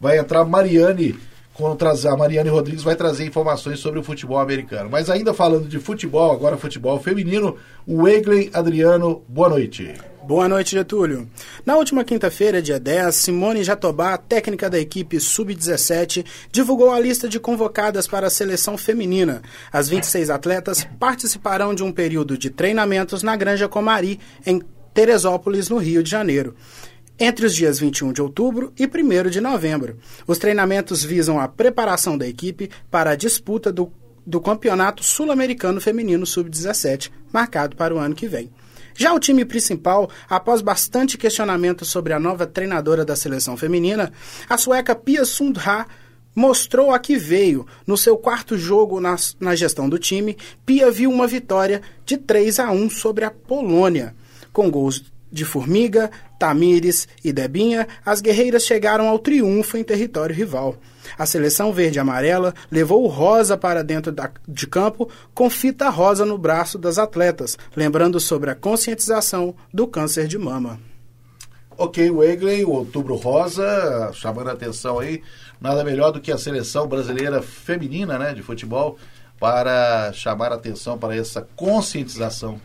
vai 0.00 0.18
entrar 0.18 0.44
Mariane. 0.44 1.16
A 1.60 2.16
Mariane 2.16 2.48
Rodrigues 2.48 2.84
vai 2.84 2.94
trazer 2.94 3.26
informações 3.26 3.80
sobre 3.80 3.98
o 3.98 4.02
futebol 4.04 4.38
americano. 4.38 4.88
Mas 4.88 5.10
ainda 5.10 5.34
falando 5.34 5.66
de 5.66 5.80
futebol, 5.80 6.30
agora 6.30 6.56
futebol 6.56 7.00
feminino, 7.00 7.56
o 7.84 8.02
Wegley 8.02 8.48
Adriano, 8.54 9.24
boa 9.26 9.48
noite. 9.48 9.92
Boa 10.28 10.46
noite, 10.46 10.72
Getúlio. 10.72 11.26
Na 11.64 11.78
última 11.78 12.04
quinta-feira, 12.04 12.60
dia 12.60 12.78
10, 12.78 13.14
Simone 13.14 13.64
Jatobá, 13.64 14.18
técnica 14.18 14.68
da 14.68 14.78
equipe 14.78 15.18
Sub-17, 15.18 16.22
divulgou 16.52 16.92
a 16.92 17.00
lista 17.00 17.26
de 17.26 17.40
convocadas 17.40 18.06
para 18.06 18.26
a 18.26 18.30
seleção 18.30 18.76
feminina. 18.76 19.40
As 19.72 19.88
26 19.88 20.28
atletas 20.28 20.86
participarão 21.00 21.74
de 21.74 21.82
um 21.82 21.90
período 21.90 22.36
de 22.36 22.50
treinamentos 22.50 23.22
na 23.22 23.34
Granja 23.36 23.68
Comari, 23.68 24.20
em 24.44 24.60
Teresópolis, 24.92 25.70
no 25.70 25.78
Rio 25.78 26.02
de 26.02 26.10
Janeiro 26.10 26.54
entre 27.18 27.46
os 27.46 27.54
dias 27.54 27.80
21 27.80 28.12
de 28.12 28.20
outubro 28.20 28.72
e 28.78 28.84
1 28.84 29.30
de 29.30 29.40
novembro. 29.40 29.96
Os 30.26 30.36
treinamentos 30.36 31.02
visam 31.02 31.40
a 31.40 31.48
preparação 31.48 32.18
da 32.18 32.28
equipe 32.28 32.70
para 32.90 33.12
a 33.12 33.16
disputa 33.16 33.72
do, 33.72 33.90
do 34.26 34.40
Campeonato 34.42 35.02
Sul-Americano 35.02 35.80
Feminino 35.80 36.26
Sub-17, 36.26 37.10
marcado 37.32 37.74
para 37.74 37.94
o 37.94 37.98
ano 37.98 38.14
que 38.14 38.28
vem. 38.28 38.50
Já 38.98 39.14
o 39.14 39.20
time 39.20 39.44
principal, 39.44 40.10
após 40.28 40.60
bastante 40.60 41.16
questionamento 41.16 41.84
sobre 41.84 42.12
a 42.12 42.18
nova 42.18 42.44
treinadora 42.48 43.04
da 43.04 43.14
seleção 43.14 43.56
feminina, 43.56 44.12
a 44.48 44.58
sueca 44.58 44.92
Pia 44.92 45.24
Sundha 45.24 45.86
mostrou 46.34 46.90
a 46.90 46.98
que 46.98 47.16
veio. 47.16 47.64
No 47.86 47.96
seu 47.96 48.16
quarto 48.16 48.58
jogo 48.58 48.98
na, 48.98 49.14
na 49.38 49.54
gestão 49.54 49.88
do 49.88 50.00
time, 50.00 50.36
Pia 50.66 50.90
viu 50.90 51.12
uma 51.12 51.28
vitória 51.28 51.80
de 52.04 52.16
3 52.16 52.58
a 52.58 52.72
1 52.72 52.90
sobre 52.90 53.24
a 53.24 53.30
Polônia, 53.30 54.16
com 54.52 54.68
gols 54.68 55.04
de 55.30 55.44
Formiga, 55.44 56.10
Tamires 56.38 57.08
e 57.24 57.32
Debinha, 57.32 57.88
as 58.04 58.20
guerreiras 58.20 58.64
chegaram 58.64 59.08
ao 59.08 59.18
triunfo 59.18 59.76
em 59.76 59.84
território 59.84 60.34
rival. 60.34 60.76
A 61.18 61.26
seleção 61.26 61.72
verde-amarela 61.72 62.54
levou 62.70 63.04
o 63.04 63.08
rosa 63.08 63.56
para 63.56 63.82
dentro 63.82 64.12
da, 64.12 64.30
de 64.46 64.66
campo 64.66 65.10
com 65.34 65.48
fita 65.50 65.88
rosa 65.88 66.24
no 66.24 66.38
braço 66.38 66.78
das 66.78 66.98
atletas, 66.98 67.56
lembrando 67.74 68.20
sobre 68.20 68.50
a 68.50 68.54
conscientização 68.54 69.54
do 69.72 69.86
câncer 69.86 70.28
de 70.28 70.38
mama. 70.38 70.78
Ok, 71.80 72.10
Wegley, 72.10 72.64
o 72.64 72.70
Outubro 72.70 73.14
Rosa, 73.14 74.10
chamando 74.12 74.50
a 74.50 74.52
atenção 74.52 74.98
aí, 74.98 75.22
nada 75.60 75.84
melhor 75.84 76.10
do 76.10 76.20
que 76.20 76.32
a 76.32 76.36
seleção 76.36 76.88
brasileira 76.88 77.40
feminina 77.40 78.18
né, 78.18 78.34
de 78.34 78.42
futebol 78.42 78.98
para 79.38 80.12
chamar 80.12 80.50
a 80.50 80.56
atenção 80.56 80.98
para 80.98 81.14
essa 81.14 81.46
conscientização. 81.54 82.60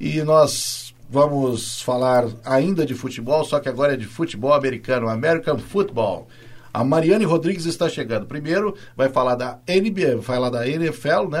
E 0.00 0.20
nós 0.22 0.83
vamos 1.08 1.80
falar 1.80 2.26
ainda 2.44 2.84
de 2.84 2.94
futebol, 2.94 3.44
só 3.44 3.60
que 3.60 3.68
agora 3.68 3.94
é 3.94 3.96
de 3.96 4.06
futebol 4.06 4.52
americano, 4.52 5.08
American 5.08 5.58
Football. 5.58 6.28
A 6.74 6.82
Mariane 6.82 7.24
Rodrigues 7.24 7.66
está 7.66 7.88
chegando. 7.88 8.26
Primeiro 8.26 8.74
vai 8.96 9.08
falar 9.08 9.36
da 9.36 9.60
NBA, 9.68 10.16
vai 10.16 10.22
falar 10.22 10.50
da 10.50 10.68
NFL, 10.68 11.28
né, 11.30 11.38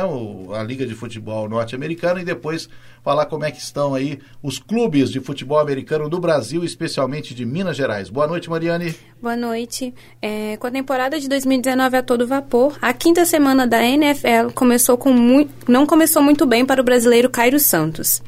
a 0.56 0.62
Liga 0.62 0.86
de 0.86 0.94
Futebol 0.94 1.48
Norte-Americana, 1.48 2.20
e 2.20 2.24
depois 2.24 2.68
falar 3.02 3.26
como 3.26 3.44
é 3.44 3.50
que 3.50 3.58
estão 3.58 3.96
aí 3.96 4.20
os 4.40 4.60
clubes 4.60 5.10
de 5.10 5.18
futebol 5.18 5.58
americano 5.58 6.08
do 6.08 6.20
Brasil, 6.20 6.62
especialmente 6.62 7.34
de 7.34 7.44
Minas 7.44 7.76
Gerais. 7.76 8.08
Boa 8.08 8.28
noite, 8.28 8.48
Mariane. 8.48 8.94
Boa 9.20 9.34
noite. 9.34 9.92
É, 10.22 10.56
com 10.56 10.68
a 10.68 10.70
temporada 10.70 11.18
de 11.18 11.28
2019 11.28 11.96
a 11.96 12.02
todo 12.04 12.28
vapor, 12.28 12.78
a 12.80 12.92
quinta 12.92 13.24
semana 13.24 13.66
da 13.66 13.84
NFL 13.84 14.52
começou 14.54 14.96
com 14.96 15.12
muito, 15.12 15.52
não 15.68 15.84
começou 15.84 16.22
muito 16.22 16.46
bem 16.46 16.64
para 16.64 16.80
o 16.80 16.84
brasileiro 16.84 17.28
Cairo 17.28 17.58
Santos. 17.58 18.22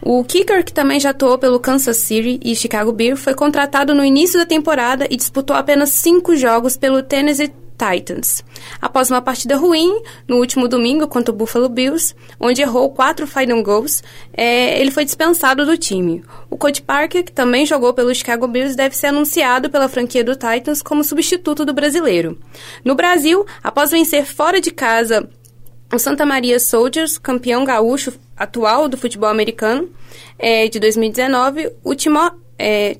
O 0.00 0.22
kicker, 0.24 0.64
que 0.64 0.72
também 0.72 1.00
já 1.00 1.10
atuou 1.10 1.38
pelo 1.38 1.60
Kansas 1.60 1.96
City 1.96 2.40
e 2.44 2.54
Chicago 2.54 2.92
Bears, 2.92 3.20
foi 3.20 3.34
contratado 3.34 3.94
no 3.94 4.04
início 4.04 4.38
da 4.38 4.46
temporada 4.46 5.06
e 5.10 5.16
disputou 5.16 5.56
apenas 5.56 5.90
cinco 5.90 6.36
jogos 6.36 6.76
pelo 6.76 7.02
Tennessee 7.02 7.52
Titans. 7.76 8.44
Após 8.80 9.10
uma 9.10 9.20
partida 9.20 9.56
ruim, 9.56 10.02
no 10.28 10.36
último 10.36 10.68
domingo 10.68 11.08
contra 11.08 11.32
o 11.32 11.36
Buffalo 11.36 11.68
Bills, 11.68 12.14
onde 12.38 12.62
errou 12.62 12.90
quatro 12.90 13.26
final 13.26 13.62
goals, 13.62 14.02
é, 14.32 14.80
ele 14.80 14.90
foi 14.90 15.04
dispensado 15.04 15.66
do 15.66 15.76
time. 15.76 16.22
O 16.48 16.56
Coach 16.56 16.82
Parker, 16.82 17.24
que 17.24 17.32
também 17.32 17.66
jogou 17.66 17.92
pelo 17.92 18.14
Chicago 18.14 18.46
Bears, 18.46 18.76
deve 18.76 18.96
ser 18.96 19.08
anunciado 19.08 19.68
pela 19.68 19.88
franquia 19.88 20.24
do 20.24 20.36
Titans 20.36 20.82
como 20.82 21.04
substituto 21.04 21.64
do 21.64 21.74
brasileiro. 21.74 22.38
No 22.84 22.94
Brasil, 22.94 23.44
após 23.62 23.90
vencer 23.90 24.24
fora 24.24 24.60
de 24.60 24.70
casa 24.70 25.28
o 25.94 25.98
Santa 25.98 26.26
Maria 26.26 26.58
Soldiers, 26.58 27.18
campeão 27.18 27.64
gaúcho 27.64 28.12
atual 28.36 28.88
do 28.88 28.96
futebol 28.96 29.28
americano 29.28 29.88
é, 30.38 30.68
de 30.68 30.78
2019, 30.80 31.72
o 31.82 31.94
Timor, 31.94 32.34
é, 32.58 32.96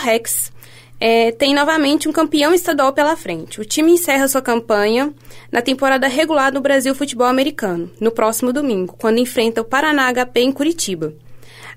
Rex 0.00 0.52
é, 1.00 1.32
tem 1.32 1.52
novamente 1.52 2.08
um 2.08 2.12
campeão 2.12 2.54
estadual 2.54 2.92
pela 2.92 3.16
frente. 3.16 3.60
O 3.60 3.64
time 3.64 3.90
encerra 3.90 4.28
sua 4.28 4.40
campanha 4.40 5.12
na 5.50 5.60
temporada 5.60 6.06
regular 6.06 6.52
do 6.52 6.60
Brasil 6.60 6.94
Futebol 6.94 7.26
Americano, 7.26 7.90
no 7.98 8.12
próximo 8.12 8.52
domingo, 8.52 8.94
quando 8.98 9.18
enfrenta 9.18 9.60
o 9.60 9.64
Paraná 9.64 10.12
HP 10.12 10.40
em 10.40 10.52
Curitiba. 10.52 11.12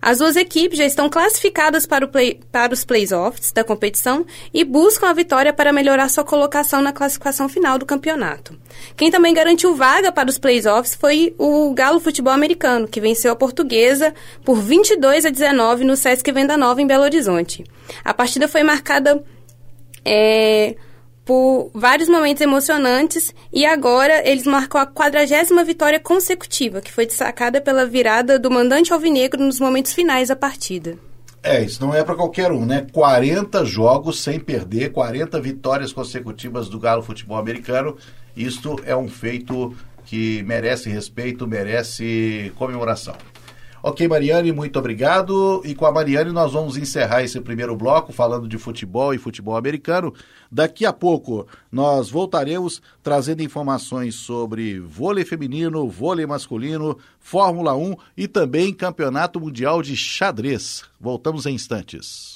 As 0.05 0.19
duas 0.19 0.35
equipes 0.35 0.77
já 0.77 0.85
estão 0.85 1.09
classificadas 1.09 1.88
para, 1.88 2.07
play, 2.07 2.39
para 2.51 2.71
os 2.71 2.85
playoffs 2.85 3.51
da 3.51 3.63
competição 3.63 4.24
e 4.53 4.63
buscam 4.63 5.09
a 5.09 5.13
vitória 5.13 5.51
para 5.51 5.74
melhorar 5.74 6.09
sua 6.09 6.24
colocação 6.24 6.79
na 6.79 6.93
classificação 6.93 7.50
final 7.50 7.79
do 7.79 7.88
campeonato. 7.88 8.55
Quem 8.95 9.09
também 9.09 9.33
garantiu 9.33 9.75
vaga 9.75 10.12
para 10.12 10.29
os 10.29 10.38
playoffs 10.38 10.93
foi 10.93 11.33
o 11.39 11.74
Galo 11.74 12.00
Futebol 12.00 12.31
Americano, 12.31 12.88
que 12.88 13.01
venceu 13.01 13.31
a 13.31 13.35
Portuguesa 13.35 14.13
por 14.43 14.62
22 14.62 15.25
a 15.25 15.31
19 15.31 15.83
no 15.83 15.95
Sesc 15.95 16.31
Venda 16.31 16.55
Nova 16.55 16.79
em 16.79 16.85
Belo 16.85 17.03
Horizonte. 17.03 17.63
A 18.03 18.13
partida 18.13 18.47
foi 18.47 18.62
marcada 18.62 19.24
é, 20.05 20.75
por 21.25 21.72
vários 21.74 22.08
momentos 22.08 22.41
emocionantes 22.41 23.34
e 23.51 23.65
agora 23.65 24.22
eles 24.29 24.46
marcam 24.46 24.79
a 24.79 24.86
quadragésima 24.86 25.63
vitória 25.63 26.00
consecutiva, 26.00 26.79
que 26.79 26.91
foi 26.91 27.08
destacada 27.08 27.60
pela 27.60 27.86
virada 27.86 28.38
do 28.38 28.51
mandante 28.51 28.94
alvinegro 28.94 29.44
nos 29.44 29.60
momentos 29.60 29.91
finais 29.91 30.29
da 30.29 30.36
partida. 30.36 30.98
É, 31.41 31.63
isso 31.63 31.84
não 31.86 31.94
é 31.94 32.03
para 32.03 32.15
qualquer 32.15 32.51
um, 32.51 32.65
né? 32.65 32.88
40 32.91 33.65
jogos 33.65 34.22
sem 34.22 34.39
perder, 34.39 34.91
40 34.91 35.39
vitórias 35.41 35.91
consecutivas 35.91 36.70
do 36.70 36.79
Galo 36.79 37.03
Futebol 37.03 37.38
Americano. 37.38 37.98
Isto 38.36 38.79
é 38.84 38.96
um 38.96 39.08
feito 39.08 39.75
que 40.05 40.44
merece 40.44 40.89
respeito, 40.89 41.48
merece 41.48 42.51
comemoração. 42.55 43.15
Ok, 43.88 44.08
Mariane, 44.08 44.51
muito 44.51 44.80
obrigado. 44.80 45.62
E 45.63 45.75
com 45.75 45.86
a 45.86 45.92
Mariane 45.92 46.32
nós 46.32 46.54
vamos 46.54 46.75
encerrar 46.75 47.22
esse 47.22 47.39
primeiro 47.39 47.75
bloco 47.75 48.12
falando 48.12 48.48
de 48.48 48.58
futebol 48.58 49.13
e 49.13 49.20
futebol 49.20 49.56
americano. 49.56 50.12
Daqui 50.51 50.88
a 50.88 50.92
pouco 50.92 51.46
nós 51.72 52.10
voltaremos 52.10 52.82
trazendo 53.04 53.44
informações 53.44 54.15
sobre 54.15 54.80
vôlei 54.80 55.24
feminino, 55.24 55.88
vôlei 55.88 56.25
masculino, 56.25 56.98
Fórmula 57.20 57.75
1 57.75 57.96
e 58.18 58.27
também 58.27 58.74
Campeonato 58.74 59.39
Mundial 59.39 59.84
de 59.84 59.96
Xadrez. 59.96 60.82
Voltamos 61.00 61.46
em 61.46 61.54
instantes. 61.54 62.35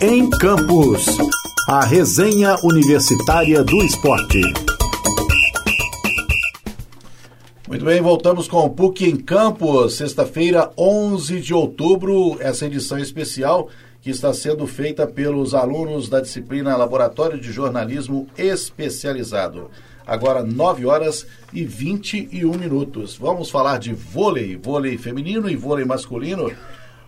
Em 0.00 0.28
Campos. 0.30 1.06
A 1.68 1.84
resenha 1.84 2.56
universitária 2.62 3.62
do 3.62 3.76
esporte. 3.82 4.40
Muito 7.68 7.84
bem, 7.84 8.00
voltamos 8.00 8.48
com 8.48 8.64
o 8.64 8.70
PUC 8.70 9.08
em 9.08 9.16
Campos, 9.16 9.94
sexta-feira, 9.94 10.70
11 10.76 11.40
de 11.40 11.54
outubro, 11.54 12.36
essa 12.40 12.66
edição 12.66 12.98
especial 12.98 13.68
que 14.00 14.10
está 14.10 14.32
sendo 14.34 14.66
feita 14.66 15.06
pelos 15.06 15.54
alunos 15.54 16.08
da 16.08 16.20
disciplina 16.20 16.76
Laboratório 16.76 17.40
de 17.40 17.52
Jornalismo 17.52 18.26
Especializado. 18.36 19.70
Agora 20.06 20.42
9 20.42 20.86
horas 20.86 21.26
e 21.52 21.64
21 21.64 22.52
minutos. 22.58 23.16
Vamos 23.16 23.48
falar 23.48 23.78
de 23.78 23.94
vôlei, 23.94 24.56
vôlei 24.56 24.98
feminino 24.98 25.48
e 25.48 25.56
vôlei 25.56 25.84
masculino. 25.84 26.50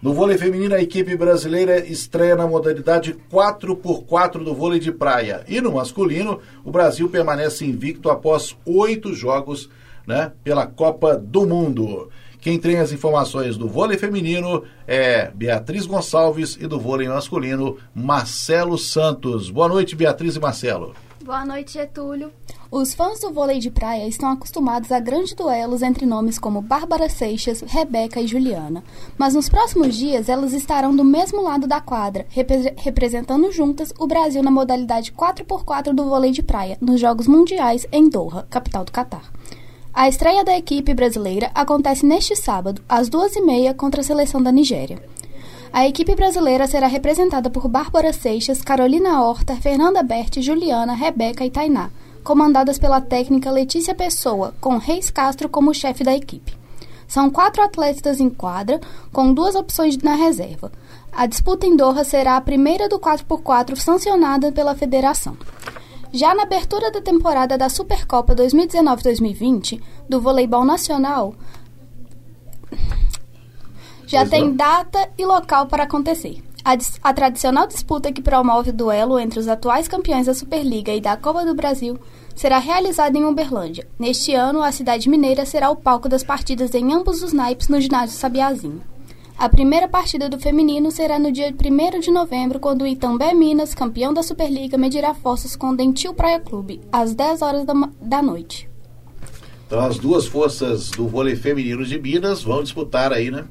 No 0.02 0.12
vôlei 0.12 0.36
feminino, 0.36 0.74
a 0.74 0.82
equipe 0.82 1.16
brasileira 1.16 1.78
estreia 1.78 2.36
na 2.36 2.46
modalidade 2.46 3.16
4x4 3.32 4.44
do 4.44 4.54
vôlei 4.54 4.78
de 4.78 4.92
praia. 4.92 5.42
E 5.48 5.58
no 5.60 5.72
masculino, 5.72 6.40
o 6.62 6.70
Brasil 6.70 7.08
permanece 7.08 7.64
invicto 7.64 8.10
após 8.10 8.54
oito 8.66 9.14
jogos 9.14 9.70
né, 10.06 10.32
pela 10.44 10.66
Copa 10.66 11.16
do 11.16 11.46
Mundo. 11.46 12.10
Quem 12.38 12.58
tem 12.60 12.76
as 12.76 12.92
informações 12.92 13.56
do 13.56 13.66
vôlei 13.66 13.96
feminino 13.96 14.62
é 14.86 15.30
Beatriz 15.34 15.86
Gonçalves 15.86 16.56
e 16.60 16.66
do 16.66 16.78
vôlei 16.78 17.08
masculino, 17.08 17.78
Marcelo 17.94 18.76
Santos. 18.76 19.50
Boa 19.50 19.66
noite, 19.66 19.96
Beatriz 19.96 20.36
e 20.36 20.40
Marcelo. 20.40 20.94
Boa 21.24 21.44
noite, 21.44 21.72
Getúlio. 21.72 22.30
Os 22.68 22.94
fãs 22.94 23.20
do 23.20 23.32
vôlei 23.32 23.60
de 23.60 23.70
praia 23.70 24.08
estão 24.08 24.28
acostumados 24.28 24.90
a 24.90 24.98
grandes 24.98 25.34
duelos 25.34 25.82
entre 25.82 26.04
nomes 26.04 26.36
como 26.36 26.60
Bárbara 26.60 27.08
Seixas, 27.08 27.60
Rebeca 27.60 28.20
e 28.20 28.26
Juliana. 28.26 28.82
Mas 29.16 29.34
nos 29.34 29.48
próximos 29.48 29.94
dias 29.94 30.28
elas 30.28 30.52
estarão 30.52 30.94
do 30.94 31.04
mesmo 31.04 31.40
lado 31.42 31.68
da 31.68 31.80
quadra, 31.80 32.26
repre 32.28 32.74
representando 32.76 33.52
juntas 33.52 33.92
o 34.00 34.06
Brasil 34.06 34.42
na 34.42 34.50
modalidade 34.50 35.12
4x4 35.12 35.92
do 35.92 36.06
vôlei 36.06 36.32
de 36.32 36.42
praia, 36.42 36.76
nos 36.80 37.00
Jogos 37.00 37.28
Mundiais 37.28 37.86
em 37.92 38.08
Doha, 38.08 38.48
capital 38.50 38.84
do 38.84 38.90
Catar. 38.90 39.30
A 39.94 40.08
estreia 40.08 40.44
da 40.44 40.58
equipe 40.58 40.92
brasileira 40.92 41.52
acontece 41.54 42.04
neste 42.04 42.34
sábado, 42.34 42.82
às 42.88 43.08
duas 43.08 43.36
e 43.36 43.42
meia, 43.42 43.74
contra 43.74 44.00
a 44.00 44.04
seleção 44.04 44.42
da 44.42 44.50
Nigéria. 44.50 44.98
A 45.72 45.86
equipe 45.86 46.14
brasileira 46.16 46.66
será 46.66 46.88
representada 46.88 47.48
por 47.48 47.68
Bárbara 47.68 48.12
Seixas, 48.12 48.60
Carolina 48.60 49.22
Horta, 49.22 49.54
Fernanda 49.56 50.02
Berti, 50.02 50.42
Juliana, 50.42 50.94
Rebeca 50.94 51.44
e 51.44 51.50
Tainá, 51.50 51.90
comandadas 52.26 52.76
pela 52.76 53.00
técnica 53.00 53.52
Letícia 53.52 53.94
Pessoa, 53.94 54.52
com 54.60 54.78
Reis 54.78 55.10
Castro 55.10 55.48
como 55.48 55.72
chefe 55.72 56.02
da 56.02 56.12
equipe. 56.12 56.58
São 57.06 57.30
quatro 57.30 57.62
atletas 57.62 58.18
em 58.18 58.28
quadra, 58.28 58.80
com 59.12 59.32
duas 59.32 59.54
opções 59.54 59.96
na 59.98 60.16
reserva. 60.16 60.72
A 61.12 61.24
disputa 61.26 61.66
em 61.66 61.76
Doha 61.76 62.02
será 62.02 62.36
a 62.36 62.40
primeira 62.40 62.88
do 62.88 62.98
4x4 62.98 63.76
sancionada 63.76 64.50
pela 64.50 64.74
federação. 64.74 65.36
Já 66.12 66.34
na 66.34 66.42
abertura 66.42 66.90
da 66.90 67.00
temporada 67.00 67.56
da 67.56 67.68
Supercopa 67.68 68.34
2019-2020 68.34 69.80
do 70.08 70.20
voleibol 70.20 70.64
nacional, 70.64 71.32
já 74.04 74.26
tem 74.26 74.52
data 74.52 75.10
e 75.16 75.24
local 75.24 75.66
para 75.66 75.84
acontecer. 75.84 76.42
A, 76.66 76.76
a, 77.10 77.14
tradicional 77.14 77.64
disputa 77.68 78.10
que 78.10 78.20
promove 78.20 78.70
o 78.70 78.72
duelo 78.72 79.20
entre 79.20 79.38
os 79.38 79.46
atuais 79.46 79.86
campeões 79.86 80.26
da 80.26 80.34
Superliga 80.34 80.92
e 80.92 81.00
da 81.00 81.16
Copa 81.16 81.44
do 81.44 81.54
Brasil 81.54 81.96
será 82.34 82.58
realizada 82.58 83.16
em 83.16 83.24
Uberlândia. 83.24 83.86
Neste 83.96 84.34
ano, 84.34 84.60
a 84.60 84.72
cidade 84.72 85.08
mineira 85.08 85.46
será 85.46 85.70
o 85.70 85.76
palco 85.76 86.08
das 86.08 86.24
partidas 86.24 86.74
em 86.74 86.92
ambos 86.92 87.22
os 87.22 87.32
naipes 87.32 87.68
no 87.68 87.80
ginásio 87.80 88.18
Sabiazinho. 88.18 88.82
A 89.38 89.48
primeira 89.48 89.86
partida 89.86 90.28
do 90.28 90.40
feminino 90.40 90.90
será 90.90 91.20
no 91.20 91.30
dia 91.30 91.54
1 91.54 92.00
de 92.00 92.10
novembro, 92.10 92.58
quando 92.58 92.82
o 92.82 92.86
Itambé 92.88 93.32
Minas, 93.32 93.72
campeão 93.72 94.12
da 94.12 94.24
Superliga, 94.24 94.76
medirá 94.76 95.14
forças 95.14 95.54
com 95.54 95.70
o 95.70 95.76
Dentil 95.76 96.14
Praia 96.14 96.40
Clube, 96.40 96.80
às 96.90 97.14
10 97.14 97.42
horas 97.42 97.64
da, 97.64 97.74
da 98.02 98.20
noite. 98.20 98.68
Então, 99.68 99.78
as 99.78 99.98
duas 99.98 100.26
forças 100.26 100.90
do 100.90 101.06
vôlei 101.06 101.36
feminino 101.36 101.84
de 101.84 101.96
Minas 101.96 102.42
vão 102.42 102.60
disputar 102.64 103.12
aí, 103.12 103.30
né? 103.30 103.44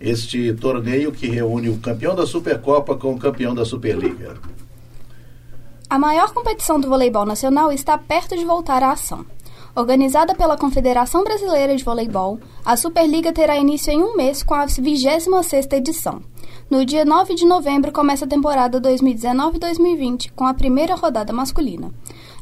Este 0.00 0.52
torneio 0.54 1.12
que 1.12 1.26
reúne 1.28 1.68
o 1.68 1.78
campeão 1.78 2.14
da 2.14 2.26
Supercopa 2.26 2.96
com 2.96 3.14
o 3.14 3.18
campeão 3.18 3.54
da 3.54 3.64
Superliga. 3.64 4.36
A 5.88 5.98
maior 5.98 6.32
competição 6.32 6.80
do 6.80 6.88
voleibol 6.88 7.24
nacional 7.24 7.72
está 7.72 7.96
perto 7.96 8.36
de 8.36 8.44
voltar 8.44 8.82
à 8.82 8.92
ação. 8.92 9.24
Organizada 9.74 10.34
pela 10.34 10.56
Confederação 10.56 11.22
Brasileira 11.22 11.76
de 11.76 11.84
Voleibol, 11.84 12.40
a 12.64 12.76
Superliga 12.76 13.32
terá 13.32 13.56
início 13.56 13.92
em 13.92 14.02
um 14.02 14.16
mês 14.16 14.42
com 14.42 14.54
a 14.54 14.66
26ª 14.66 15.74
edição. 15.74 16.22
No 16.68 16.84
dia 16.84 17.04
9 17.04 17.34
de 17.34 17.44
novembro 17.44 17.92
começa 17.92 18.24
a 18.24 18.28
temporada 18.28 18.80
2019-2020 18.80 20.32
com 20.34 20.44
a 20.44 20.54
primeira 20.54 20.96
rodada 20.96 21.32
masculina. 21.32 21.92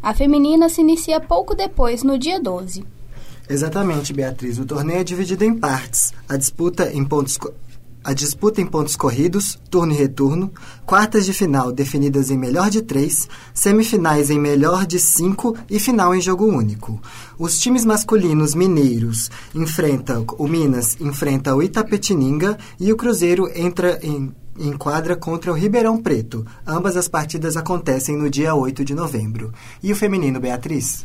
A 0.02 0.14
feminina 0.14 0.68
se 0.68 0.80
inicia 0.80 1.20
pouco 1.20 1.54
depois, 1.54 2.02
no 2.02 2.18
dia 2.18 2.40
12. 2.40 2.84
Exatamente, 3.48 4.12
Beatriz. 4.12 4.58
O 4.58 4.64
torneio 4.64 5.00
é 5.00 5.04
dividido 5.04 5.44
em 5.44 5.54
partes. 5.54 6.12
A 6.28 6.36
disputa 6.36 6.90
em 6.92 7.04
pontos 7.04 7.38
a 8.04 8.12
disputa 8.12 8.60
em 8.60 8.66
pontos 8.66 8.96
corridos, 8.96 9.58
turno 9.70 9.94
e 9.94 9.96
retorno, 9.96 10.52
quartas 10.84 11.24
de 11.24 11.32
final 11.32 11.72
definidas 11.72 12.30
em 12.30 12.36
melhor 12.36 12.68
de 12.68 12.82
três, 12.82 13.26
semifinais 13.54 14.28
em 14.28 14.38
melhor 14.38 14.84
de 14.84 15.00
cinco 15.00 15.56
e 15.70 15.80
final 15.80 16.14
em 16.14 16.20
jogo 16.20 16.44
único. 16.44 17.00
Os 17.38 17.58
times 17.58 17.82
masculinos 17.82 18.54
mineiros 18.54 19.30
enfrentam 19.54 20.26
o 20.36 20.46
Minas 20.46 20.98
enfrenta 21.00 21.56
o 21.56 21.62
Itapetininga 21.62 22.58
e 22.78 22.92
o 22.92 22.96
Cruzeiro 22.96 23.50
entra 23.54 23.98
em 24.02 24.34
em 24.56 24.72
quadra 24.76 25.16
contra 25.16 25.50
o 25.50 25.54
Ribeirão 25.54 26.00
Preto. 26.00 26.46
Ambas 26.64 26.96
as 26.96 27.08
partidas 27.08 27.56
acontecem 27.56 28.16
no 28.16 28.30
dia 28.30 28.54
8 28.54 28.84
de 28.84 28.94
novembro. 28.94 29.52
E 29.82 29.90
o 29.92 29.96
feminino, 29.96 30.38
Beatriz? 30.38 31.04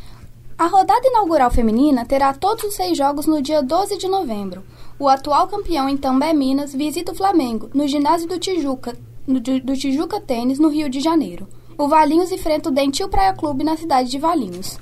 A 0.59 0.67
rodada 0.67 1.07
inaugural 1.07 1.49
feminina 1.49 2.03
terá 2.03 2.33
todos 2.33 2.65
os 2.65 2.75
seis 2.75 2.97
jogos 2.97 3.25
no 3.25 3.41
dia 3.41 3.63
12 3.63 3.97
de 3.97 4.09
novembro. 4.09 4.61
O 4.99 5.07
atual 5.07 5.47
campeão 5.47 5.87
em 5.87 5.95
També, 5.95 6.33
Minas, 6.33 6.75
visita 6.75 7.13
o 7.13 7.15
Flamengo, 7.15 7.69
no 7.73 7.87
ginásio 7.87 8.27
do 8.27 8.37
Tijuca, 8.37 8.93
no, 9.25 9.39
do 9.39 9.77
Tijuca 9.77 10.19
Tênis, 10.19 10.59
no 10.59 10.67
Rio 10.67 10.89
de 10.89 10.99
Janeiro. 10.99 11.47
O 11.77 11.87
Valinhos 11.87 12.29
enfrenta 12.29 12.67
o 12.67 12.73
Dentil 12.73 13.07
Praia 13.07 13.33
Clube 13.33 13.63
na 13.63 13.77
cidade 13.77 14.11
de 14.11 14.19
Valinhos. 14.19 14.77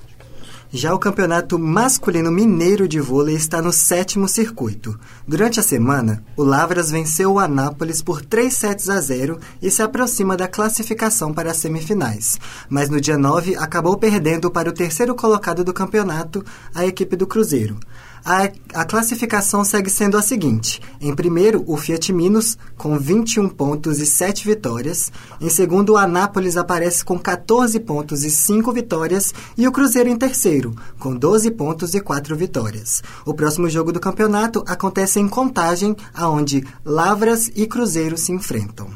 Já 0.72 0.94
o 0.94 1.00
campeonato 1.00 1.58
masculino 1.58 2.30
mineiro 2.30 2.90
de 2.90 3.00
vôlei 3.00 3.36
está 3.36 3.62
no 3.62 3.72
sétimo 3.72 4.28
circuito. 4.28 5.00
Durante 5.26 5.62
a 5.62 5.64
semana, 5.64 6.22
o 6.36 6.44
Lavras 6.44 6.92
venceu 6.92 7.34
o 7.34 7.40
Anápolis 7.40 8.02
por 8.02 8.22
3 8.22 8.54
sets 8.54 8.90
a 8.90 9.00
0 9.00 9.40
e 9.62 9.72
se 9.72 9.82
aproxima 9.82 10.36
da 10.36 10.46
classificação 10.46 11.34
para 11.34 11.52
as 11.52 11.58
semifinais. 11.58 12.38
Mas 12.70 12.90
no 12.90 13.00
dia 13.00 13.18
9 13.18 13.56
acabou 13.56 13.98
perdendo 13.98 14.52
para 14.52 14.70
o 14.70 14.74
terceiro 14.74 15.16
colocado 15.16 15.64
do 15.64 15.74
campeonato, 15.74 16.44
a 16.76 16.86
equipe 16.86 17.16
do 17.16 17.26
Cruzeiro. 17.26 17.80
A, 18.24 18.50
a 18.74 18.86
classificação 18.86 19.64
segue 19.64 19.90
sendo 19.90 20.18
a 20.18 20.22
seguinte: 20.22 20.82
em 21.00 21.16
primeiro, 21.16 21.64
o 21.68 21.78
Fiat 21.78 22.12
Minos, 22.12 22.58
com 22.76 22.98
21 22.98 23.50
pontos 23.50 24.00
e 24.00 24.06
7 24.06 24.46
vitórias. 24.46 25.12
Em 25.40 25.50
segundo, 25.50 25.94
o 25.94 25.98
Anápolis 25.98 26.58
aparece 26.58 27.04
com 27.04 27.18
14 27.18 27.80
pontos 27.80 28.24
e 28.24 28.30
5 28.30 28.72
vitórias. 28.72 29.34
E 29.58 29.68
o 29.68 29.72
Cruzeiro 29.72 30.10
em 30.10 30.18
terceiro, 30.18 30.76
com 31.00 31.16
12 31.16 31.52
pontos 31.52 31.94
e 31.94 32.00
4 32.00 32.36
vitórias. 32.36 33.02
O 33.26 33.34
próximo 33.34 33.70
jogo 33.70 33.92
do 33.92 34.00
campeonato 34.00 34.64
acontece 34.68 35.20
em 35.20 35.28
Contagem, 35.28 35.96
aonde 36.14 36.64
Lavras 36.84 37.50
e 37.56 37.66
Cruzeiro 37.66 38.18
se 38.18 38.32
enfrentam. 38.32 38.90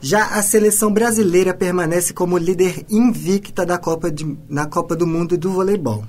Já 0.00 0.26
a 0.26 0.42
seleção 0.42 0.92
brasileira 0.92 1.54
permanece 1.54 2.12
como 2.12 2.36
líder 2.36 2.84
invicta 2.90 3.64
da 3.64 3.78
Copa 3.78 4.10
de, 4.10 4.36
na 4.50 4.66
Copa 4.66 4.94
do 4.94 5.06
Mundo 5.06 5.38
do 5.38 5.50
Voleibol. 5.50 6.04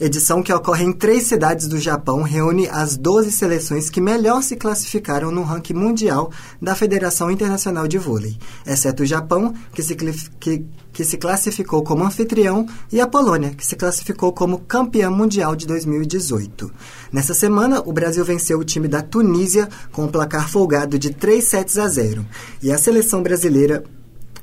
Edição 0.00 0.42
que 0.42 0.52
ocorre 0.52 0.84
em 0.84 0.92
três 0.92 1.24
cidades 1.24 1.68
do 1.68 1.78
Japão 1.78 2.22
reúne 2.22 2.68
as 2.68 2.96
12 2.96 3.30
seleções 3.32 3.90
que 3.90 4.00
melhor 4.00 4.42
se 4.42 4.56
classificaram 4.56 5.30
no 5.30 5.42
ranking 5.42 5.74
mundial 5.74 6.30
da 6.60 6.74
Federação 6.74 7.30
Internacional 7.30 7.86
de 7.86 7.98
Vôlei, 7.98 8.38
exceto 8.66 9.02
o 9.02 9.06
Japão, 9.06 9.54
que 9.74 9.82
se, 9.82 9.94
que, 9.94 10.64
que 10.92 11.04
se 11.04 11.16
classificou 11.18 11.82
como 11.82 12.04
anfitrião, 12.04 12.66
e 12.90 13.00
a 13.00 13.06
Polônia, 13.06 13.50
que 13.50 13.66
se 13.66 13.76
classificou 13.76 14.32
como 14.32 14.58
campeã 14.60 15.10
mundial 15.10 15.54
de 15.54 15.66
2018. 15.66 16.72
Nessa 17.12 17.34
semana, 17.34 17.82
o 17.84 17.92
Brasil 17.92 18.24
venceu 18.24 18.58
o 18.58 18.64
time 18.64 18.88
da 18.88 19.02
Tunísia 19.02 19.68
com 19.92 20.04
um 20.04 20.08
placar 20.08 20.48
folgado 20.48 20.98
de 20.98 21.10
3 21.10 21.44
sets 21.44 21.78
a 21.78 21.86
0. 21.88 22.26
E 22.62 22.72
a 22.72 22.78
seleção 22.78 23.22
brasileira 23.22 23.84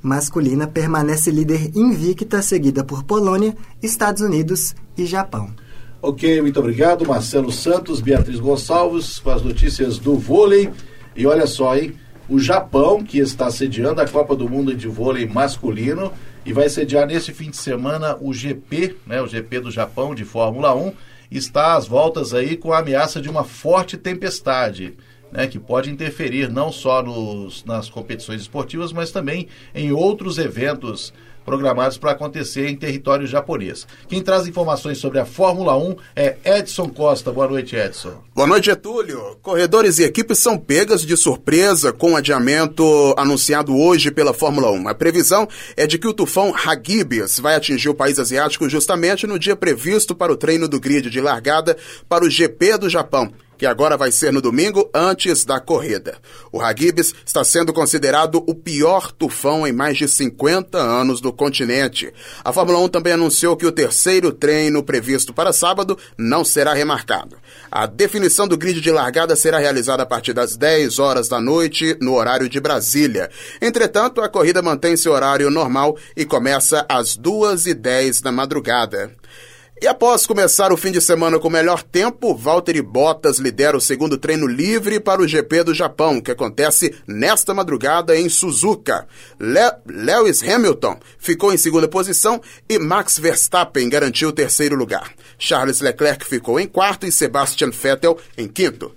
masculina 0.07 0.65
permanece 0.65 1.29
líder 1.29 1.71
invicta, 1.75 2.41
seguida 2.41 2.83
por 2.83 3.03
Polônia, 3.03 3.55
Estados 3.83 4.21
Unidos 4.21 4.73
e 4.97 5.05
Japão. 5.05 5.53
Ok, 6.01 6.41
muito 6.41 6.59
obrigado, 6.59 7.05
Marcelo 7.05 7.51
Santos, 7.51 7.99
Beatriz 7.99 8.39
Gonçalves, 8.39 9.19
com 9.19 9.29
as 9.29 9.41
notícias 9.41 9.99
do 9.99 10.15
vôlei. 10.15 10.71
E 11.15 11.27
olha 11.27 11.45
só, 11.45 11.75
hein? 11.75 11.95
O 12.29 12.39
Japão, 12.39 13.03
que 13.03 13.19
está 13.19 13.51
sediando 13.51 14.01
a 14.01 14.07
Copa 14.07 14.35
do 14.35 14.49
Mundo 14.49 14.73
de 14.73 14.87
Vôlei 14.87 15.27
Masculino 15.27 16.11
e 16.45 16.53
vai 16.53 16.69
sediar 16.69 17.05
nesse 17.05 17.33
fim 17.33 17.49
de 17.49 17.57
semana 17.57 18.17
o 18.19 18.33
GP, 18.33 18.95
né, 19.05 19.21
o 19.21 19.27
GP 19.27 19.59
do 19.61 19.71
Japão 19.71 20.15
de 20.15 20.23
Fórmula 20.23 20.75
1, 20.75 20.93
está 21.31 21.75
às 21.75 21.87
voltas 21.87 22.33
aí 22.33 22.55
com 22.55 22.71
a 22.73 22.79
ameaça 22.79 23.21
de 23.21 23.29
uma 23.29 23.43
forte 23.43 23.97
tempestade. 23.97 24.95
Né, 25.31 25.47
que 25.47 25.59
pode 25.59 25.89
interferir 25.89 26.49
não 26.49 26.71
só 26.71 27.01
nos, 27.01 27.63
nas 27.65 27.89
competições 27.89 28.41
esportivas, 28.41 28.91
mas 28.91 29.11
também 29.11 29.47
em 29.73 29.91
outros 29.91 30.37
eventos 30.37 31.13
programados 31.47 31.97
para 31.97 32.11
acontecer 32.11 32.67
em 32.67 32.75
território 32.75 33.25
japonês. 33.25 33.87
Quem 34.09 34.21
traz 34.21 34.45
informações 34.45 34.97
sobre 34.97 35.17
a 35.17 35.25
Fórmula 35.25 35.77
1 35.77 35.95
é 36.13 36.35
Edson 36.43 36.89
Costa. 36.89 37.31
Boa 37.31 37.47
noite, 37.47 37.73
Edson. 37.73 38.21
Boa 38.35 38.45
noite, 38.45 38.65
Getúlio. 38.65 39.37
Corredores 39.41 39.97
e 39.97 40.03
equipes 40.03 40.39
são 40.39 40.57
pegas 40.57 41.03
de 41.03 41.15
surpresa 41.15 41.93
com 41.93 42.11
o 42.11 42.15
adiamento 42.17 42.83
anunciado 43.15 43.73
hoje 43.73 44.11
pela 44.11 44.33
Fórmula 44.33 44.69
1. 44.71 44.89
A 44.89 44.93
previsão 44.93 45.47
é 45.77 45.87
de 45.87 45.97
que 45.97 46.07
o 46.07 46.13
tufão 46.13 46.53
Hagibis 46.53 47.39
vai 47.39 47.55
atingir 47.55 47.87
o 47.87 47.95
país 47.95 48.19
asiático 48.19 48.67
justamente 48.67 49.25
no 49.25 49.39
dia 49.39 49.55
previsto 49.55 50.13
para 50.13 50.33
o 50.33 50.37
treino 50.37 50.67
do 50.67 50.81
grid 50.81 51.09
de 51.09 51.21
largada 51.21 51.77
para 52.09 52.25
o 52.25 52.29
GP 52.29 52.77
do 52.77 52.89
Japão 52.89 53.31
que 53.57 53.65
agora 53.65 53.97
vai 53.97 54.11
ser 54.11 54.31
no 54.31 54.41
domingo 54.41 54.89
antes 54.93 55.43
da 55.43 55.59
corrida. 55.59 56.17
O 56.51 56.61
Hagibis 56.61 57.13
está 57.25 57.43
sendo 57.43 57.73
considerado 57.73 58.43
o 58.47 58.53
pior 58.53 59.11
tufão 59.11 59.65
em 59.65 59.73
mais 59.73 59.97
de 59.97 60.07
50 60.07 60.77
anos 60.77 61.19
do 61.19 61.33
continente. 61.33 62.13
A 62.43 62.53
Fórmula 62.53 62.79
1 62.79 62.89
também 62.89 63.13
anunciou 63.13 63.57
que 63.57 63.65
o 63.65 63.71
terceiro 63.71 64.31
treino 64.31 64.83
previsto 64.83 65.33
para 65.33 65.51
sábado 65.53 65.97
não 66.17 66.45
será 66.45 66.73
remarcado. 66.73 67.37
A 67.71 67.85
definição 67.85 68.47
do 68.47 68.57
grid 68.57 68.79
de 68.79 68.91
largada 68.91 69.35
será 69.35 69.57
realizada 69.57 70.03
a 70.03 70.05
partir 70.05 70.33
das 70.33 70.55
10 70.55 70.99
horas 70.99 71.27
da 71.27 71.39
noite, 71.39 71.97
no 71.99 72.13
horário 72.13 72.47
de 72.47 72.59
Brasília. 72.59 73.29
Entretanto, 73.61 74.21
a 74.21 74.29
corrida 74.29 74.61
mantém 74.61 74.95
seu 74.95 75.11
horário 75.11 75.49
normal 75.49 75.97
e 76.15 76.25
começa 76.25 76.85
às 76.87 77.17
2h10 77.17 78.21
da 78.21 78.31
madrugada. 78.31 79.11
E 79.79 79.85
após 79.85 80.25
começar 80.25 80.73
o 80.73 80.77
fim 80.77 80.91
de 80.91 80.99
semana 80.99 81.37
com 81.37 81.49
o 81.49 81.51
melhor 81.51 81.83
tempo, 81.83 82.35
Valtteri 82.35 82.81
Bottas 82.81 83.37
lidera 83.37 83.77
o 83.77 83.81
segundo 83.81 84.17
treino 84.17 84.47
livre 84.47 84.99
para 84.99 85.21
o 85.21 85.27
GP 85.27 85.65
do 85.65 85.73
Japão, 85.73 86.19
que 86.19 86.31
acontece 86.31 86.95
nesta 87.05 87.53
madrugada 87.53 88.17
em 88.17 88.27
Suzuka. 88.27 89.07
Le 89.39 89.71
Lewis 89.85 90.41
Hamilton 90.41 90.99
ficou 91.19 91.53
em 91.53 91.57
segunda 91.57 91.87
posição 91.87 92.41
e 92.67 92.79
Max 92.79 93.19
Verstappen 93.19 93.87
garantiu 93.87 94.29
o 94.29 94.33
terceiro 94.33 94.75
lugar. 94.75 95.13
Charles 95.37 95.79
Leclerc 95.79 96.25
ficou 96.25 96.59
em 96.59 96.67
quarto 96.67 97.05
e 97.05 97.11
Sebastian 97.11 97.69
Vettel 97.69 98.17
em 98.35 98.47
quinto. 98.47 98.91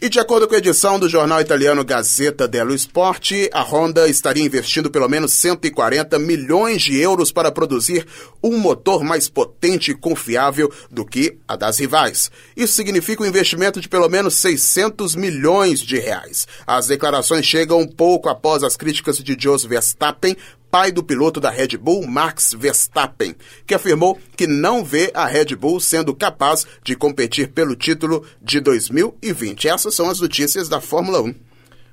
E 0.00 0.08
de 0.08 0.20
acordo 0.20 0.46
com 0.46 0.54
a 0.54 0.58
edição 0.58 0.96
do 0.96 1.08
jornal 1.08 1.40
italiano 1.40 1.84
Gazeta 1.84 2.46
dello 2.46 2.72
Sport, 2.72 3.32
a 3.52 3.62
Honda 3.62 4.08
estaria 4.08 4.44
investindo 4.44 4.92
pelo 4.92 5.08
menos 5.08 5.32
140 5.32 6.16
milhões 6.20 6.82
de 6.82 6.96
euros 7.00 7.32
para 7.32 7.50
produzir 7.50 8.06
um 8.40 8.58
motor 8.58 9.02
mais 9.02 9.28
potente 9.28 9.90
e 9.90 9.96
confiável 9.96 10.72
do 10.88 11.04
que 11.04 11.36
a 11.48 11.56
das 11.56 11.78
rivais. 11.78 12.30
Isso 12.56 12.74
significa 12.74 13.24
um 13.24 13.26
investimento 13.26 13.80
de 13.80 13.88
pelo 13.88 14.08
menos 14.08 14.34
600 14.34 15.16
milhões 15.16 15.80
de 15.80 15.98
reais. 15.98 16.46
As 16.64 16.86
declarações 16.86 17.44
chegam 17.44 17.80
um 17.80 17.88
pouco 17.88 18.28
após 18.28 18.62
as 18.62 18.76
críticas 18.76 19.18
de 19.18 19.36
Jos 19.36 19.64
Verstappen 19.64 20.36
pai 20.70 20.92
do 20.92 21.02
piloto 21.02 21.40
da 21.40 21.50
Red 21.50 21.76
Bull, 21.76 22.06
Max 22.06 22.54
Verstappen, 22.56 23.34
que 23.66 23.74
afirmou 23.74 24.18
que 24.36 24.46
não 24.46 24.84
vê 24.84 25.10
a 25.14 25.26
Red 25.26 25.56
Bull 25.56 25.80
sendo 25.80 26.14
capaz 26.14 26.66
de 26.82 26.94
competir 26.94 27.48
pelo 27.48 27.74
título 27.74 28.24
de 28.40 28.60
2020. 28.60 29.68
Essas 29.68 29.94
são 29.94 30.10
as 30.10 30.20
notícias 30.20 30.68
da 30.68 30.80
Fórmula 30.80 31.22
1. 31.22 31.34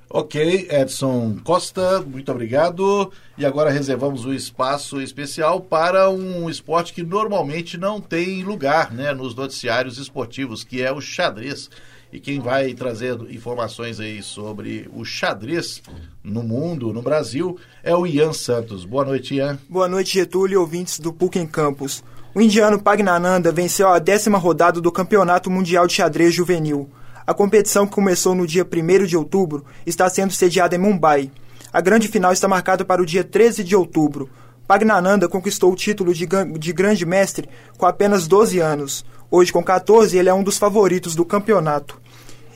Ok, 0.07 0.67
Edson 0.69 1.39
Costa, 1.43 1.99
muito 2.01 2.31
obrigado. 2.31 3.11
E 3.37 3.45
agora 3.45 3.71
reservamos 3.71 4.23
o 4.23 4.33
espaço 4.33 5.01
especial 5.01 5.59
para 5.59 6.09
um 6.09 6.49
esporte 6.49 6.93
que 6.93 7.03
normalmente 7.03 7.77
não 7.77 7.99
tem 7.99 8.43
lugar 8.43 8.93
né, 8.93 9.13
nos 9.13 9.35
noticiários 9.35 9.97
esportivos, 9.97 10.63
que 10.63 10.81
é 10.81 10.91
o 10.91 11.01
xadrez. 11.01 11.69
E 12.15 12.19
quem 12.21 12.39
vai 12.39 12.73
trazer 12.73 13.13
informações 13.29 13.99
aí 13.99 14.23
sobre 14.23 14.89
o 14.95 15.03
xadrez 15.03 15.81
no 16.23 16.41
mundo, 16.41 16.93
no 16.93 17.01
Brasil, 17.01 17.59
é 17.83 17.93
o 17.93 18.07
Ian 18.07 18.31
Santos. 18.31 18.85
Boa 18.85 19.03
noite, 19.03 19.35
Ian. 19.35 19.59
Boa 19.67 19.89
noite, 19.89 20.13
Getúlio 20.13 20.53
e 20.53 20.57
ouvintes 20.57 20.97
do 20.97 21.11
PUC 21.11 21.37
em 21.37 21.45
Campus. 21.45 22.01
O 22.33 22.39
indiano 22.39 22.81
Pagnananda 22.81 23.51
venceu 23.51 23.89
a 23.89 23.99
décima 23.99 24.37
rodada 24.37 24.79
do 24.79 24.93
Campeonato 24.93 25.51
Mundial 25.51 25.87
de 25.87 25.95
Xadrez 25.95 26.33
Juvenil. 26.33 26.89
A 27.27 27.33
competição, 27.33 27.85
que 27.85 27.95
começou 27.95 28.33
no 28.33 28.47
dia 28.47 28.65
1 28.65 29.05
de 29.05 29.17
outubro, 29.17 29.65
está 29.85 30.07
sendo 30.07 30.31
sediada 30.31 30.73
em 30.73 30.79
Mumbai. 30.79 31.29
A 31.73 31.81
grande 31.81 32.07
final 32.07 32.31
está 32.31 32.47
marcada 32.47 32.85
para 32.85 33.01
o 33.01 33.05
dia 33.05 33.25
13 33.25 33.61
de 33.61 33.75
outubro. 33.75 34.29
Pagnananda 34.65 35.27
conquistou 35.27 35.73
o 35.73 35.75
título 35.75 36.13
de, 36.13 36.25
de 36.25 36.71
grande 36.71 37.05
mestre 37.05 37.49
com 37.77 37.85
apenas 37.85 38.25
12 38.25 38.57
anos. 38.61 39.03
Hoje, 39.29 39.51
com 39.51 39.61
14, 39.61 40.17
ele 40.17 40.29
é 40.29 40.33
um 40.33 40.43
dos 40.43 40.57
favoritos 40.57 41.13
do 41.13 41.25
campeonato. 41.25 42.04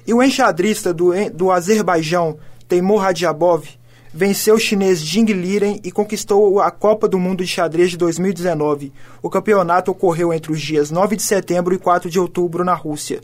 E 0.09 0.13
o 0.13 0.23
enxadrista 0.23 0.91
do, 0.91 1.11
do 1.31 1.51
Azerbaijão, 1.51 2.39
Teimur 2.67 2.97
Radjabov, 2.97 3.63
venceu 4.11 4.55
o 4.55 4.59
chinês 4.59 4.99
Jing 4.99 5.31
Liren 5.31 5.79
e 5.83 5.91
conquistou 5.91 6.59
a 6.59 6.71
Copa 6.71 7.07
do 7.07 7.19
Mundo 7.19 7.43
de 7.43 7.47
Xadrez 7.51 7.91
de 7.91 7.97
2019. 7.97 8.91
O 9.21 9.29
campeonato 9.29 9.91
ocorreu 9.91 10.33
entre 10.33 10.51
os 10.51 10.59
dias 10.59 10.89
9 10.89 11.15
de 11.15 11.21
setembro 11.21 11.75
e 11.75 11.77
4 11.77 12.09
de 12.09 12.19
outubro 12.19 12.65
na 12.65 12.73
Rússia. 12.73 13.21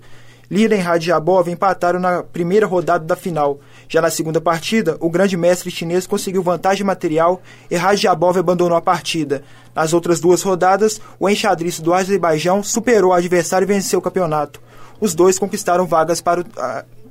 Liren 0.49 0.77
e 0.77 0.81
Radjabov 0.81 1.47
empataram 1.49 1.99
na 1.99 2.23
primeira 2.23 2.65
rodada 2.65 3.03
da 3.03 3.15
final. 3.15 3.59
Já 3.87 4.01
na 4.01 4.09
segunda 4.09 4.39
partida, 4.39 4.97
o 4.99 5.09
grande 5.09 5.37
mestre 5.37 5.71
chinês 5.71 6.07
conseguiu 6.07 6.43
vantagem 6.43 6.85
material 6.85 7.41
e 7.69 7.75
Radjabov 7.75 8.37
abandonou 8.37 8.77
a 8.77 8.81
partida. 8.81 9.43
Nas 9.73 9.93
outras 9.93 10.19
duas 10.19 10.41
rodadas, 10.41 11.01
o 11.19 11.29
enxadrista 11.29 11.81
do 11.81 11.93
Azerbaijão 11.93 12.63
superou 12.63 13.11
o 13.11 13.13
adversário 13.13 13.65
e 13.65 13.67
venceu 13.67 13.99
o 13.99 14.01
campeonato 14.01 14.65
os 14.99 15.13
dois 15.13 15.37
conquistaram 15.37 15.85
vagas 15.85 16.21
para 16.21 16.41
o, 16.41 16.45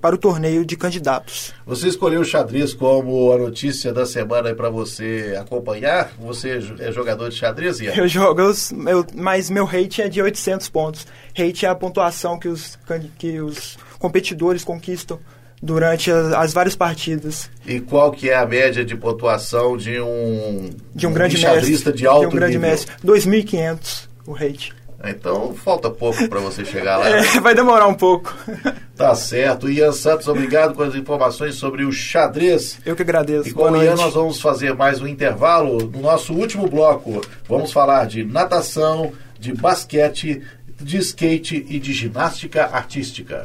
para 0.05 0.17
o 0.17 0.19
torneio 0.19 0.67
de 0.67 0.77
candidatos. 0.77 1.55
Você 1.65 1.89
escolheu 1.89 2.21
o 2.21 2.25
xadrez 2.27 2.75
como 2.75 3.33
a 3.33 3.39
notícia 3.39 3.91
da 3.91 4.05
semana 4.05 4.55
para 4.55 4.69
você 4.69 5.35
acompanhar? 5.41 6.13
Você 6.21 6.61
é 6.79 6.93
jogador 6.93 7.31
de 7.31 7.37
xadrez, 7.37 7.81
Ian? 7.81 7.95
Eu 7.95 8.07
jogo, 8.07 8.43
eu, 8.43 8.55
mas 9.15 9.49
meu 9.49 9.65
rate 9.65 10.03
é 10.03 10.09
de 10.11 10.21
800 10.21 10.69
pontos. 10.69 11.07
Rate 11.35 11.65
é 11.65 11.71
a 11.71 11.75
pontuação 11.75 12.39
que 12.39 12.49
os, 12.49 12.79
que 13.17 13.41
os 13.41 13.79
competidores 13.99 14.63
conquistam 14.63 15.19
durante 15.63 16.11
as, 16.11 16.35
as, 16.35 16.53
várias 16.53 16.77
partidas. 16.77 17.49
E 17.67 17.81
qual 17.81 18.13
que 18.13 18.29
é 18.29 18.37
a 18.37 18.45
média 18.45 18.85
de 18.85 18.95
pontuação 18.95 19.75
de 19.75 19.99
um 19.99 20.69
de 20.95 21.07
um, 21.07 21.11
um 21.11 21.15
grande 21.15 21.41
mestre 21.41 21.95
de 21.95 22.07
alto 22.07 22.21
de 22.21 22.27
um 22.27 22.39
grande 22.39 22.59
nível? 22.59 22.69
mestre? 22.69 22.95
2.500 23.03 24.09
o 24.27 24.33
rate. 24.33 24.75
Então 25.11 25.55
falta 25.55 25.91
pouco 25.91 26.29
para 26.29 26.41
você 26.41 26.65
chegar 26.65 26.99
lá. 26.99 27.05
É, 27.15 27.41
vai 27.41 27.55
demorar 27.55 27.87
um 27.87 27.95
pouco. 27.95 28.35
Tá 28.97 29.15
certo. 29.15 29.71
Ian 29.71 29.93
Santos, 29.93 30.27
obrigado 30.27 30.75
com 30.75 30.83
as 30.83 30.95
informações 30.95 31.55
sobre 31.55 31.85
o 31.85 31.93
xadrez. 31.93 32.79
Eu 32.85 32.97
que 32.97 33.03
agradeço. 33.03 33.49
E 33.49 33.53
com 33.53 33.71
o 33.71 33.83
Ian 33.83 33.95
nós 33.95 34.15
vamos 34.15 34.41
fazer 34.41 34.75
mais 34.75 35.01
um 35.01 35.07
intervalo. 35.07 35.79
No 35.87 36.01
nosso 36.01 36.33
último 36.33 36.69
bloco, 36.69 37.21
vamos 37.49 37.73
falar 37.73 38.07
de 38.07 38.25
natação, 38.25 39.13
de 39.39 39.53
basquete, 39.53 40.43
de 40.81 40.99
skate 40.99 41.65
e 41.69 41.79
de 41.79 41.93
ginástica 41.93 42.67
artística. 42.73 43.45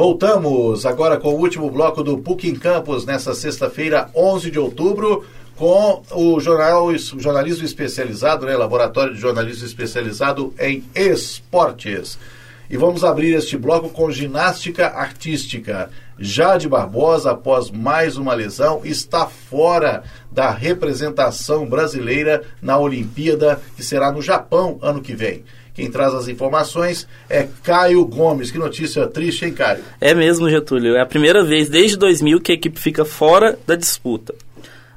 Voltamos 0.00 0.86
agora 0.86 1.18
com 1.18 1.28
o 1.28 1.38
último 1.38 1.70
bloco 1.70 2.02
do 2.02 2.16
PUC 2.16 2.48
em 2.48 2.54
Campos, 2.54 3.04
nessa 3.04 3.34
sexta-feira, 3.34 4.08
11 4.16 4.50
de 4.50 4.58
outubro, 4.58 5.26
com 5.58 6.02
o 6.12 6.40
jornal, 6.40 6.86
o 6.86 6.96
jornalismo 6.96 7.66
especializado, 7.66 8.46
né, 8.46 8.56
Laboratório 8.56 9.12
de 9.12 9.20
Jornalismo 9.20 9.66
Especializado 9.66 10.54
em 10.58 10.82
Esportes. 10.94 12.18
E 12.70 12.78
vamos 12.78 13.04
abrir 13.04 13.34
este 13.34 13.58
bloco 13.58 13.90
com 13.90 14.10
ginástica 14.10 14.86
artística. 14.86 15.90
Jade 16.18 16.66
Barbosa, 16.66 17.32
após 17.32 17.70
mais 17.70 18.16
uma 18.16 18.32
lesão, 18.32 18.80
está 18.82 19.26
fora 19.26 20.02
da 20.32 20.50
representação 20.50 21.66
brasileira 21.66 22.42
na 22.62 22.78
Olimpíada, 22.78 23.60
que 23.76 23.82
será 23.82 24.10
no 24.10 24.22
Japão 24.22 24.78
ano 24.80 25.02
que 25.02 25.14
vem. 25.14 25.44
Quem 25.80 25.90
traz 25.90 26.12
as 26.12 26.28
informações 26.28 27.08
é 27.26 27.48
Caio 27.62 28.04
Gomes. 28.04 28.50
Que 28.50 28.58
notícia 28.58 29.06
triste, 29.06 29.46
hein, 29.46 29.54
Caio? 29.54 29.82
É 29.98 30.12
mesmo, 30.12 30.50
Getúlio. 30.50 30.94
É 30.94 31.00
a 31.00 31.06
primeira 31.06 31.42
vez 31.42 31.70
desde 31.70 31.96
2000 31.96 32.38
que 32.42 32.52
a 32.52 32.54
equipe 32.54 32.78
fica 32.78 33.02
fora 33.02 33.58
da 33.66 33.74
disputa. 33.74 34.34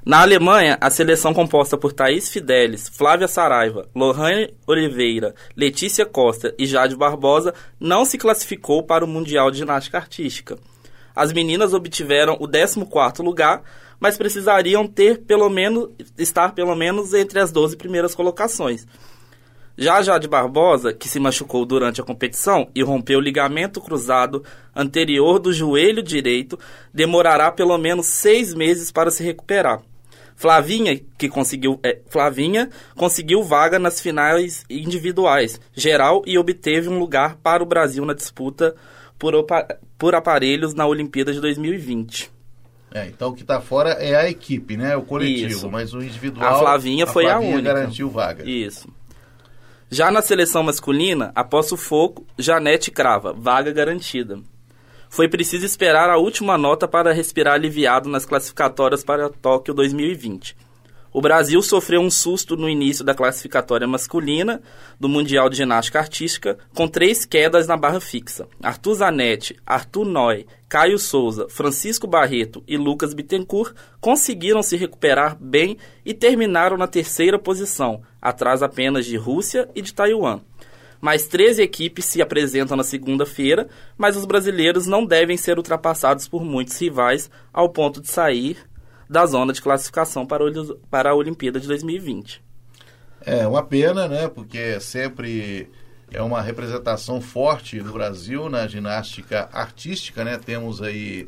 Na 0.05 0.21
Alemanha, 0.21 0.77
a 0.81 0.89
seleção 0.89 1.33
composta 1.33 1.77
por 1.77 1.93
Thaís 1.93 2.27
Fidelis, 2.27 2.89
Flávia 2.89 3.29
Saraiva, 3.29 3.87
Lohane 3.95 4.53
Oliveira, 4.67 5.33
Letícia 5.55 6.05
Costa 6.05 6.53
e 6.59 6.65
Jade 6.65 6.97
Barbosa 6.97 7.53
não 7.79 8.03
se 8.03 8.17
classificou 8.17 8.83
para 8.83 9.05
o 9.05 9.07
Mundial 9.07 9.49
de 9.49 9.59
Ginástica 9.59 9.99
Artística. 9.99 10.57
As 11.15 11.31
meninas 11.31 11.73
obtiveram 11.73 12.35
o 12.41 12.45
14º 12.45 13.23
lugar, 13.23 13.63
mas 14.01 14.17
precisariam 14.17 14.85
ter 14.85 15.19
pelo 15.19 15.49
menos 15.49 15.91
estar 16.17 16.53
pelo 16.53 16.75
menos 16.75 17.13
entre 17.13 17.39
as 17.39 17.53
12 17.53 17.77
primeiras 17.77 18.13
colocações. 18.13 18.85
Já 19.75 20.01
Jade 20.03 20.27
Barbosa, 20.27 20.93
que 20.93 21.09
se 21.09 21.19
machucou 21.19 21.65
durante 21.65 21.99
a 21.99 22.03
competição 22.03 22.69
e 22.75 22.83
rompeu 22.83 23.17
o 23.17 23.21
ligamento 23.21 23.81
cruzado 23.81 24.43
anterior 24.75 25.39
do 25.39 25.51
joelho 25.51 26.03
direito, 26.03 26.59
demorará 26.93 27.51
pelo 27.51 27.77
menos 27.77 28.05
seis 28.05 28.53
meses 28.53 28.91
para 28.91 29.09
se 29.09 29.23
recuperar. 29.23 29.81
Flavinha, 30.35 30.99
que 31.17 31.29
conseguiu, 31.29 31.79
é, 31.83 31.99
Flavinha 32.07 32.69
conseguiu 32.95 33.43
vaga 33.43 33.79
nas 33.79 33.99
finais 33.99 34.63
individuais 34.69 35.59
geral 35.73 36.21
e 36.25 36.37
obteve 36.37 36.89
um 36.89 36.99
lugar 36.99 37.37
para 37.37 37.63
o 37.63 37.65
Brasil 37.65 38.05
na 38.05 38.13
disputa 38.13 38.75
por, 39.17 39.33
por 39.97 40.15
aparelhos 40.15 40.73
na 40.73 40.85
Olimpíada 40.85 41.33
de 41.33 41.39
2020. 41.39 42.31
É, 42.93 43.07
então 43.07 43.29
o 43.29 43.33
que 43.33 43.41
está 43.41 43.59
fora 43.59 43.91
é 43.91 44.15
a 44.15 44.29
equipe, 44.29 44.77
né? 44.77 44.95
O 44.95 45.01
coletivo, 45.01 45.49
Isso. 45.49 45.71
mas 45.71 45.95
o 45.95 46.01
individual. 46.01 46.55
A 46.55 46.59
Flavinha 46.59 47.05
a 47.05 47.07
foi 47.07 47.23
Flavinha 47.23 47.51
a 47.51 47.53
única. 47.55 47.73
garantiu 47.73 48.07
vaga. 48.07 48.47
Isso. 48.47 48.87
Já 49.93 50.09
na 50.09 50.23
seleção 50.23 50.63
masculina, 50.63 51.31
após 51.35 51.71
o 51.71 51.77
foco, 51.77 52.25
Janete 52.35 52.89
crava, 52.89 53.31
vaga 53.31 53.71
garantida. 53.71 54.39
Foi 55.07 55.27
preciso 55.27 55.67
esperar 55.67 56.09
a 56.09 56.17
última 56.17 56.57
nota 56.57 56.87
para 56.87 57.13
respirar 57.13 57.53
aliviado 57.53 58.09
nas 58.09 58.25
classificatórias 58.25 59.03
para 59.03 59.29
Tóquio 59.29 59.71
2020. 59.71 60.57
O 61.11 61.21
Brasil 61.21 61.61
sofreu 61.61 62.01
um 62.01 62.09
susto 62.09 62.57
no 62.57 62.67
início 62.67 63.05
da 63.05 63.13
classificatória 63.13 63.87
masculina 63.87 64.63
do 64.99 65.07
Mundial 65.07 65.47
de 65.47 65.57
Ginástica 65.57 65.99
Artística, 65.99 66.57
com 66.73 66.87
três 66.87 67.23
quedas 67.23 67.67
na 67.67 67.77
barra 67.77 67.99
fixa. 67.99 68.47
Arthur 68.63 68.95
Zanetti, 68.95 69.55
Arthur 69.63 70.05
Noy, 70.05 70.47
Caio 70.73 70.97
Souza, 70.97 71.45
Francisco 71.49 72.07
Barreto 72.07 72.63
e 72.67 72.77
Lucas 72.77 73.13
Bittencourt 73.13 73.75
conseguiram 74.01 74.63
se 74.63 74.75
recuperar 74.75 75.37
bem 75.39 75.77
e 76.03 76.15
terminaram 76.15 76.77
na 76.77 76.87
terceira 76.87 77.37
posição, 77.37 78.01
atrás 78.19 78.63
apenas 78.63 79.05
de 79.05 79.15
Rússia 79.15 79.69
e 79.75 79.83
de 79.83 79.93
Taiwan. 79.93 80.41
Mais 80.99 81.27
13 81.27 81.61
equipes 81.61 82.05
se 82.05 82.23
apresentam 82.23 82.75
na 82.75 82.83
segunda-feira, 82.83 83.67
mas 83.95 84.17
os 84.17 84.25
brasileiros 84.25 84.87
não 84.87 85.05
devem 85.05 85.37
ser 85.37 85.57
ultrapassados 85.57 86.27
por 86.27 86.43
muitos 86.43 86.75
rivais 86.81 87.29
ao 87.53 87.69
ponto 87.69 88.01
de 88.01 88.07
sair 88.07 88.57
da 89.07 89.27
zona 89.27 89.53
de 89.53 89.61
classificação 89.61 90.25
para, 90.25 91.11
a 91.11 91.15
Olimpíada 91.15 91.59
de 91.59 91.67
2020. 91.67 92.43
É 93.21 93.45
uma 93.45 93.61
pena, 93.61 94.07
né? 94.07 94.27
Porque 94.27 94.79
sempre 94.79 95.69
é 96.13 96.21
uma 96.21 96.41
representação 96.41 97.19
forte 97.19 97.79
do 97.79 97.91
Brasil 97.91 98.47
na 98.49 98.67
ginástica 98.67 99.49
artística, 99.51 100.23
né? 100.23 100.37
Temos 100.37 100.81
aí 100.81 101.27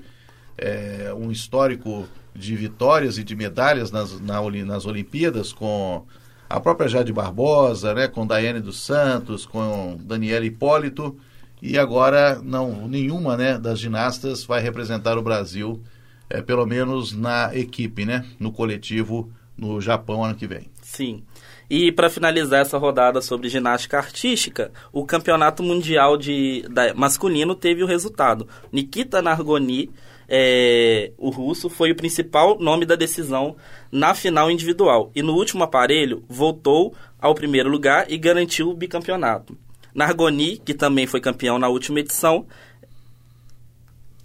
é, 0.57 1.11
um 1.17 1.31
histórico 1.31 2.07
de 2.33 2.55
vitórias 2.55 3.17
e 3.17 3.23
de 3.23 3.35
medalhas 3.35 3.91
nas, 3.91 4.19
na, 4.21 4.39
nas 4.41 4.85
Olimpíadas 4.85 5.51
com 5.51 6.05
a 6.47 6.59
própria 6.59 6.87
Jade 6.87 7.11
Barbosa, 7.11 7.93
né? 7.95 8.07
Com 8.07 8.27
Daiane 8.27 8.59
dos 8.59 8.79
Santos, 8.79 9.45
com 9.45 9.97
Daniela 10.01 10.45
Hipólito 10.45 11.17
e 11.61 11.79
agora 11.79 12.39
não 12.43 12.87
nenhuma, 12.87 13.35
né? 13.35 13.57
Das 13.57 13.79
ginastas 13.79 14.43
vai 14.43 14.61
representar 14.61 15.17
o 15.17 15.23
Brasil 15.23 15.81
é, 16.29 16.41
pelo 16.41 16.65
menos 16.65 17.11
na 17.11 17.55
equipe, 17.55 18.05
né? 18.05 18.23
No 18.39 18.51
coletivo 18.51 19.31
no 19.57 19.81
Japão 19.81 20.23
ano 20.23 20.35
que 20.35 20.45
vem. 20.45 20.69
Sim. 20.81 21.23
E 21.69 21.91
para 21.91 22.10
finalizar 22.10 22.62
essa 22.62 22.78
rodada 22.78 23.21
sobre 23.21 23.49
ginástica 23.49 23.97
artística, 23.97 24.71
o 24.91 25.06
campeonato 25.06 25.63
mundial 25.63 26.17
de 26.17 26.63
da, 26.69 26.93
masculino 26.93 27.56
teve 27.56 27.84
o 27.84 27.88
resultado. 27.88 28.47
Nikita 28.71 29.21
Nargoni, 29.21 29.89
é, 30.28 31.12
o 31.17 31.30
russo, 31.30 31.69
foi 31.69 31.91
o 31.91 31.95
principal 31.95 32.60
nome 32.60 32.86
da 32.86 32.95
decisão 32.95 33.56
na 33.91 34.13
final 34.13 34.51
individual. 34.51 35.12
E 35.15 35.21
no 35.21 35.34
último 35.34 35.63
aparelho, 35.63 36.23
voltou 36.30 36.93
ao 37.19 37.34
primeiro 37.34 37.69
lugar 37.69 38.06
e 38.10 38.17
garantiu 38.17 38.69
o 38.69 38.75
bicampeonato. 38.75 39.58
Nargoni, 39.93 40.58
que 40.58 40.73
também 40.73 41.08
foi 41.08 41.21
campeão 41.21 41.58
na 41.58 41.67
última 41.67 41.99
edição. 41.99 42.45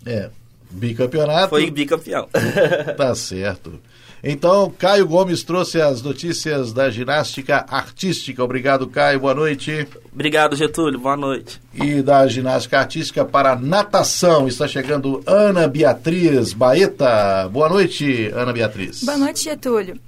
É, 0.04 0.30
Bicampeonato. 0.70 1.48
Foi 1.48 1.68
bicampeão. 1.70 2.28
tá 2.96 3.14
certo. 3.14 3.80
Então, 4.22 4.72
Caio 4.78 5.06
Gomes 5.06 5.42
trouxe 5.42 5.80
as 5.80 6.02
notícias 6.02 6.72
da 6.72 6.90
ginástica 6.90 7.64
artística. 7.68 8.44
Obrigado, 8.44 8.86
Caio. 8.86 9.20
Boa 9.20 9.34
noite. 9.34 9.88
Obrigado, 10.12 10.54
Getúlio. 10.56 10.98
Boa 11.00 11.16
noite. 11.16 11.60
E 11.74 12.02
da 12.02 12.26
ginástica 12.26 12.78
artística 12.78 13.24
para 13.24 13.56
natação 13.56 14.46
está 14.46 14.68
chegando 14.68 15.22
Ana 15.26 15.66
Beatriz 15.66 16.52
Baeta. 16.52 17.48
Boa 17.48 17.68
noite, 17.68 18.30
Ana 18.34 18.52
Beatriz. 18.52 19.02
Boa 19.02 19.16
noite, 19.16 19.44
Getúlio. 19.44 19.98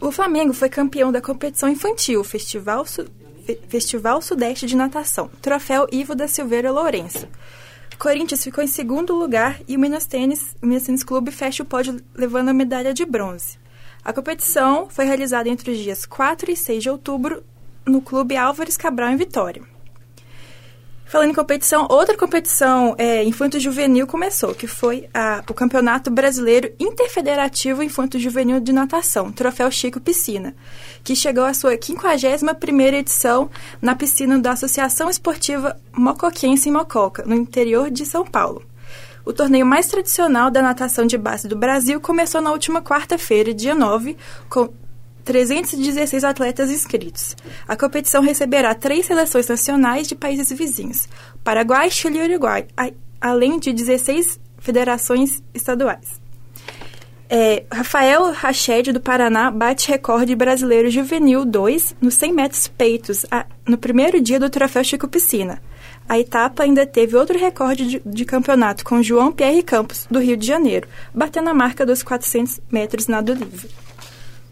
O 0.00 0.10
Flamengo 0.10 0.52
foi 0.52 0.68
campeão 0.68 1.12
da 1.12 1.20
competição 1.20 1.68
infantil 1.68 2.24
Festival, 2.24 2.84
Su... 2.84 3.06
Festival 3.68 4.22
Sudeste 4.22 4.66
de 4.66 4.76
Natação, 4.76 5.30
Troféu 5.40 5.86
Ivo 5.92 6.14
da 6.14 6.28
Silveira 6.28 6.70
Lourenço. 6.70 7.26
Corinthians 8.02 8.42
ficou 8.42 8.64
em 8.64 8.66
segundo 8.66 9.14
lugar 9.14 9.60
e 9.68 9.76
o 9.76 9.78
Minas 9.78 10.06
Tênis, 10.06 10.56
o 10.60 10.66
Minas 10.66 10.82
Tênis 10.82 11.04
Clube 11.04 11.30
fecha 11.30 11.62
o 11.62 11.66
pódio 11.66 12.00
levando 12.12 12.48
a 12.48 12.52
medalha 12.52 12.92
de 12.92 13.04
bronze. 13.04 13.60
A 14.04 14.12
competição 14.12 14.88
foi 14.90 15.04
realizada 15.04 15.48
entre 15.48 15.70
os 15.70 15.78
dias 15.78 16.04
4 16.04 16.50
e 16.50 16.56
6 16.56 16.82
de 16.82 16.90
outubro 16.90 17.44
no 17.86 18.02
Clube 18.02 18.36
Álvares 18.36 18.76
Cabral 18.76 19.10
em 19.10 19.16
Vitória. 19.16 19.62
Falando 21.12 21.28
em 21.28 21.34
competição, 21.34 21.86
outra 21.90 22.16
competição 22.16 22.94
é, 22.96 23.22
infanto-juvenil 23.22 24.06
começou, 24.06 24.54
que 24.54 24.66
foi 24.66 25.10
a, 25.12 25.44
o 25.46 25.52
Campeonato 25.52 26.10
Brasileiro 26.10 26.72
Interfederativo 26.80 27.82
Infanto-Juvenil 27.82 28.60
de 28.60 28.72
Natação, 28.72 29.30
Troféu 29.30 29.70
Chico 29.70 30.00
Piscina, 30.00 30.54
que 31.04 31.14
chegou 31.14 31.44
à 31.44 31.52
sua 31.52 31.76
51ª 31.76 32.94
edição 32.94 33.50
na 33.82 33.94
piscina 33.94 34.38
da 34.38 34.52
Associação 34.52 35.10
Esportiva 35.10 35.78
Mocoquense 35.94 36.70
em 36.70 36.72
Mococa, 36.72 37.24
no 37.26 37.34
interior 37.34 37.90
de 37.90 38.06
São 38.06 38.24
Paulo. 38.24 38.62
O 39.22 39.34
torneio 39.34 39.66
mais 39.66 39.88
tradicional 39.88 40.50
da 40.50 40.62
natação 40.62 41.04
de 41.04 41.18
base 41.18 41.46
do 41.46 41.54
Brasil 41.54 42.00
começou 42.00 42.40
na 42.40 42.52
última 42.52 42.80
quarta-feira, 42.80 43.52
dia 43.52 43.74
9, 43.74 44.16
com 44.48 44.72
316 45.24 46.24
atletas 46.24 46.70
inscritos. 46.70 47.36
A 47.66 47.76
competição 47.76 48.22
receberá 48.22 48.74
três 48.74 49.06
seleções 49.06 49.48
nacionais 49.48 50.08
de 50.08 50.14
países 50.14 50.50
vizinhos: 50.52 51.08
Paraguai, 51.44 51.90
Chile 51.90 52.18
e 52.18 52.28
Uruguai, 52.28 52.66
além 53.20 53.58
de 53.58 53.72
16 53.72 54.38
federações 54.58 55.42
estaduais. 55.54 56.22
É, 57.34 57.64
Rafael 57.72 58.30
Rached, 58.30 58.92
do 58.92 59.00
Paraná, 59.00 59.50
bate 59.50 59.88
recorde 59.88 60.36
brasileiro 60.36 60.90
juvenil 60.90 61.46
2 61.46 61.96
nos 61.98 62.12
100 62.12 62.32
metros 62.34 62.68
peitos 62.68 63.24
a, 63.30 63.46
no 63.66 63.78
primeiro 63.78 64.20
dia 64.20 64.38
do 64.38 64.50
Troféu 64.50 64.84
Chico 64.84 65.08
Piscina. 65.08 65.62
A 66.06 66.18
etapa 66.18 66.62
ainda 66.62 66.84
teve 66.84 67.16
outro 67.16 67.38
recorde 67.38 67.86
de, 67.86 68.02
de, 68.04 68.24
campeonato 68.26 68.84
com 68.84 69.02
João 69.02 69.32
Pierre 69.32 69.62
Campos, 69.62 70.06
do 70.10 70.18
Rio 70.18 70.36
de 70.36 70.46
Janeiro, 70.46 70.86
batendo 71.14 71.48
a 71.48 71.54
marca 71.54 71.86
dos 71.86 72.02
400 72.02 72.60
metros 72.70 73.06
nado 73.06 73.32
livre. 73.32 73.70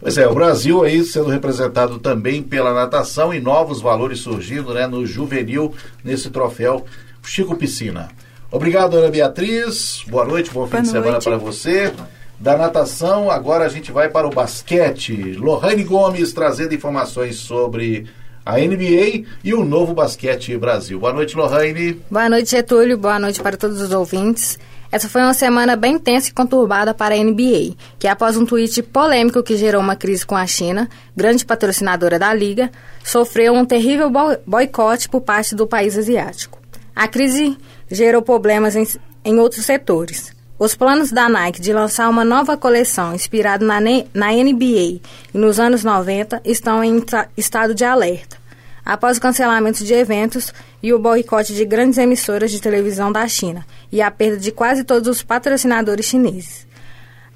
Pois 0.01 0.17
é, 0.17 0.27
o 0.27 0.35
Brasil 0.35 0.83
aí 0.83 1.05
sendo 1.05 1.29
representado 1.29 1.99
também 1.99 2.43
pela 2.43 2.73
natação 2.73 3.35
e 3.35 3.41
novos 3.41 3.83
valores 3.83 4.21
surgindo 4.21 4.73
né, 4.73 4.87
no 4.87 5.05
juvenil, 5.05 5.75
nesse 6.03 6.31
troféu 6.31 6.87
Chico 7.23 7.55
Piscina. 7.55 8.09
Obrigado, 8.51 8.97
Ana 8.97 9.11
Beatriz. 9.11 10.03
Boa 10.09 10.25
noite, 10.25 10.51
bom 10.51 10.65
fim 10.65 10.73
Boa 10.73 10.83
de 10.83 10.93
noite. 10.93 11.05
semana 11.05 11.21
para 11.23 11.37
você. 11.37 11.93
Da 12.39 12.57
natação, 12.57 13.31
agora 13.31 13.67
a 13.67 13.69
gente 13.69 13.93
vai 13.93 14.09
para 14.09 14.27
o 14.27 14.31
basquete. 14.31 15.35
Lohane 15.35 15.85
Gomes 15.85 16.33
trazendo 16.33 16.75
informações 16.75 17.37
sobre 17.37 18.07
a 18.45 18.57
NBA 18.57 19.25
e 19.45 19.53
o 19.53 19.63
novo 19.63 19.93
basquete 19.93 20.57
Brasil. 20.57 20.99
Boa 20.99 21.13
noite, 21.13 21.37
Lohane. 21.37 22.01
Boa 22.11 22.31
noite, 22.31 22.51
Getúlio. 22.51 22.97
Boa 22.97 23.19
noite 23.19 23.43
para 23.43 23.59
todos 23.59 23.83
os 23.83 23.93
ouvintes. 23.93 24.59
Essa 24.93 25.09
foi 25.09 25.23
uma 25.23 25.35
semana 25.35 25.77
bem 25.77 25.99
tensa 25.99 26.31
e 26.31 26.33
conturbada 26.33 26.93
para 26.93 27.15
a 27.15 27.19
NBA, 27.19 27.77
que 27.97 28.09
após 28.09 28.37
um 28.37 28.45
tweet 28.45 28.83
polêmico 28.83 29.43
que 29.43 29.57
gerou 29.57 29.81
uma 29.81 29.95
crise 29.95 30.27
com 30.27 30.37
a 30.37 30.47
China, 30.47 30.89
grande 31.17 31.47
patrocinadora 31.47 32.19
da 32.19 32.35
liga, 32.35 32.71
sofreu 33.05 33.55
um 33.55 33.65
terrível 33.65 34.11
boicote 34.45 35.09
por 35.09 35.21
parte 35.21 35.55
do 35.55 35.67
país 35.67 35.97
asiático. 35.97 36.59
A 36.95 37.07
crise 37.07 37.57
gerou 37.89 38.21
problemas 38.21 38.75
em, 38.75 38.85
em 39.25 39.39
outros 39.39 39.65
setores. 39.65 40.35
Os 40.59 40.75
planos 40.75 41.13
da 41.13 41.29
Nike 41.29 41.61
de 41.61 41.73
lançar 41.73 42.09
uma 42.09 42.25
nova 42.25 42.57
coleção 42.57 43.15
inspirada 43.15 43.65
na, 43.65 43.81
na 44.13 44.33
NBA 44.33 45.01
nos 45.33 45.61
anos 45.61 45.85
90 45.85 46.43
estão 46.45 46.83
em 46.83 47.03
estado 47.37 47.75
de 47.75 47.85
alerta 47.85 48.41
após 48.85 49.19
o 49.19 49.21
cancelamento 49.21 49.85
de 49.85 49.95
eventos 49.95 50.53
e 50.83 50.93
o 50.93 50.99
boicote 50.99 51.55
de 51.55 51.65
grandes 51.65 51.99
emissoras 51.99 52.51
de 52.51 52.61
televisão 52.61 53.13
da 53.13 53.27
China 53.29 53.67
e 53.91 54.01
a 54.01 54.11
perda 54.11 54.39
de 54.39 54.51
quase 54.51 54.85
todos 54.85 55.09
os 55.09 55.23
patrocinadores 55.23 56.07
chineses. 56.07 56.67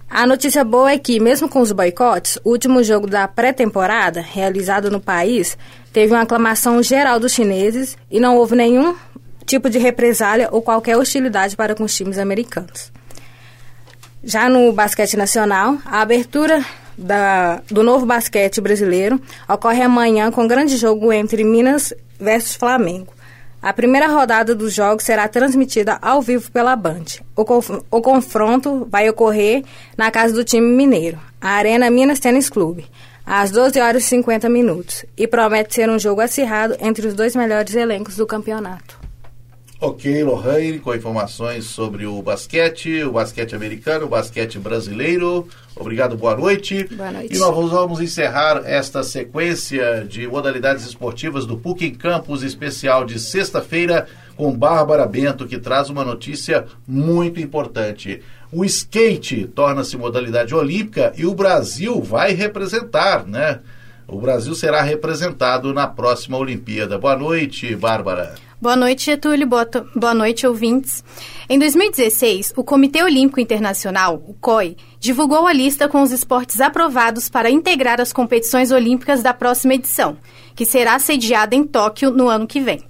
A 0.08 0.26
notícia 0.26 0.62
boa 0.62 0.92
é 0.92 0.98
que, 0.98 1.18
mesmo 1.18 1.48
com 1.48 1.60
os 1.60 1.72
boicotes, 1.72 2.38
o 2.44 2.50
último 2.50 2.84
jogo 2.84 3.06
da 3.06 3.26
pré-temporada, 3.26 4.20
realizado 4.20 4.90
no 4.90 5.00
país, 5.00 5.58
teve 5.92 6.12
uma 6.12 6.22
aclamação 6.22 6.82
geral 6.82 7.18
dos 7.18 7.32
chineses 7.32 7.96
e 8.10 8.20
não 8.20 8.36
houve 8.36 8.54
nenhum 8.54 8.94
tipo 9.44 9.68
de 9.68 9.78
represália 9.78 10.48
ou 10.52 10.62
qualquer 10.62 10.96
hostilidade 10.96 11.56
para 11.56 11.74
com 11.74 11.84
os 11.84 11.94
times 11.94 12.18
americanos. 12.18 12.92
Já 14.22 14.48
no 14.48 14.72
basquete 14.72 15.16
nacional, 15.16 15.78
a 15.84 16.00
abertura 16.00 16.64
da, 16.96 17.62
do 17.70 17.82
novo 17.82 18.06
basquete 18.06 18.60
brasileiro 18.60 19.20
ocorre 19.48 19.82
amanhã 19.82 20.30
com 20.30 20.46
grande 20.46 20.76
jogo 20.76 21.12
entre 21.12 21.44
Minas 21.44 21.92
versus 22.18 22.54
Flamengo. 22.54 23.12
A 23.60 23.72
primeira 23.72 24.08
rodada 24.08 24.54
dos 24.54 24.74
jogos 24.74 25.04
será 25.04 25.26
transmitida 25.26 25.98
ao 26.02 26.20
vivo 26.20 26.50
pela 26.50 26.76
Band. 26.76 27.04
O, 27.34 27.46
conf 27.46 27.70
o 27.90 28.02
confronto 28.02 28.86
vai 28.90 29.08
ocorrer 29.08 29.64
na 29.96 30.10
casa 30.10 30.34
do 30.34 30.44
time 30.44 30.68
mineiro, 30.68 31.18
a 31.40 31.52
Arena 31.52 31.90
Minas 31.90 32.18
Tênis 32.18 32.50
Clube, 32.50 32.84
às 33.24 33.50
12 33.50 33.80
horas 33.80 34.04
e 34.04 34.08
50 34.08 34.50
minutos, 34.50 35.06
e 35.16 35.26
promete 35.26 35.74
ser 35.74 35.88
um 35.88 35.98
jogo 35.98 36.20
acirrado 36.20 36.76
entre 36.78 37.06
os 37.06 37.14
dois 37.14 37.34
melhores 37.34 37.74
elencos 37.74 38.16
do 38.16 38.26
campeonato. 38.26 39.03
Ok, 39.84 40.24
Lohane, 40.24 40.78
com 40.78 40.94
informações 40.94 41.66
sobre 41.66 42.06
o 42.06 42.22
basquete, 42.22 43.04
o 43.04 43.12
basquete 43.12 43.54
americano, 43.54 44.06
o 44.06 44.08
basquete 44.08 44.58
brasileiro. 44.58 45.46
Obrigado, 45.76 46.16
boa 46.16 46.34
noite. 46.34 46.84
Boa 46.84 47.12
noite. 47.12 47.36
E 47.36 47.38
nós 47.38 47.70
vamos 47.70 48.00
encerrar 48.00 48.62
esta 48.64 49.02
sequência 49.02 50.06
de 50.08 50.26
modalidades 50.26 50.86
esportivas 50.86 51.44
do 51.44 51.58
PUC 51.58 51.84
em 51.84 51.94
Campus 51.94 52.42
especial 52.42 53.04
de 53.04 53.20
sexta-feira 53.20 54.08
com 54.38 54.56
Bárbara 54.56 55.04
Bento, 55.04 55.46
que 55.46 55.58
traz 55.58 55.90
uma 55.90 56.02
notícia 56.02 56.64
muito 56.88 57.38
importante. 57.38 58.22
O 58.50 58.64
skate 58.64 59.46
torna-se 59.54 59.98
modalidade 59.98 60.54
olímpica 60.54 61.12
e 61.14 61.26
o 61.26 61.34
Brasil 61.34 62.00
vai 62.00 62.32
representar, 62.32 63.26
né? 63.26 63.60
O 64.08 64.18
Brasil 64.18 64.54
será 64.54 64.80
representado 64.80 65.74
na 65.74 65.86
próxima 65.86 66.38
Olimpíada. 66.38 66.98
Boa 66.98 67.16
noite, 67.16 67.76
Bárbara. 67.76 68.34
Boa 68.64 68.76
noite, 68.76 69.04
Getúlio. 69.04 69.46
Boa, 69.46 69.68
boa 69.94 70.14
noite, 70.14 70.46
ouvintes. 70.46 71.04
Em 71.50 71.58
2016, 71.58 72.54
o 72.56 72.64
Comitê 72.64 73.02
Olímpico 73.02 73.38
Internacional, 73.38 74.24
o 74.26 74.32
COI, 74.32 74.74
divulgou 74.98 75.46
a 75.46 75.52
lista 75.52 75.86
com 75.86 76.00
os 76.00 76.10
esportes 76.10 76.62
aprovados 76.62 77.28
para 77.28 77.50
integrar 77.50 78.00
as 78.00 78.10
competições 78.10 78.70
olímpicas 78.70 79.22
da 79.22 79.34
próxima 79.34 79.74
edição, 79.74 80.16
que 80.54 80.64
será 80.64 80.98
sediada 80.98 81.54
em 81.54 81.62
Tóquio 81.62 82.10
no 82.10 82.26
ano 82.26 82.46
que 82.46 82.58
vem. 82.58 82.82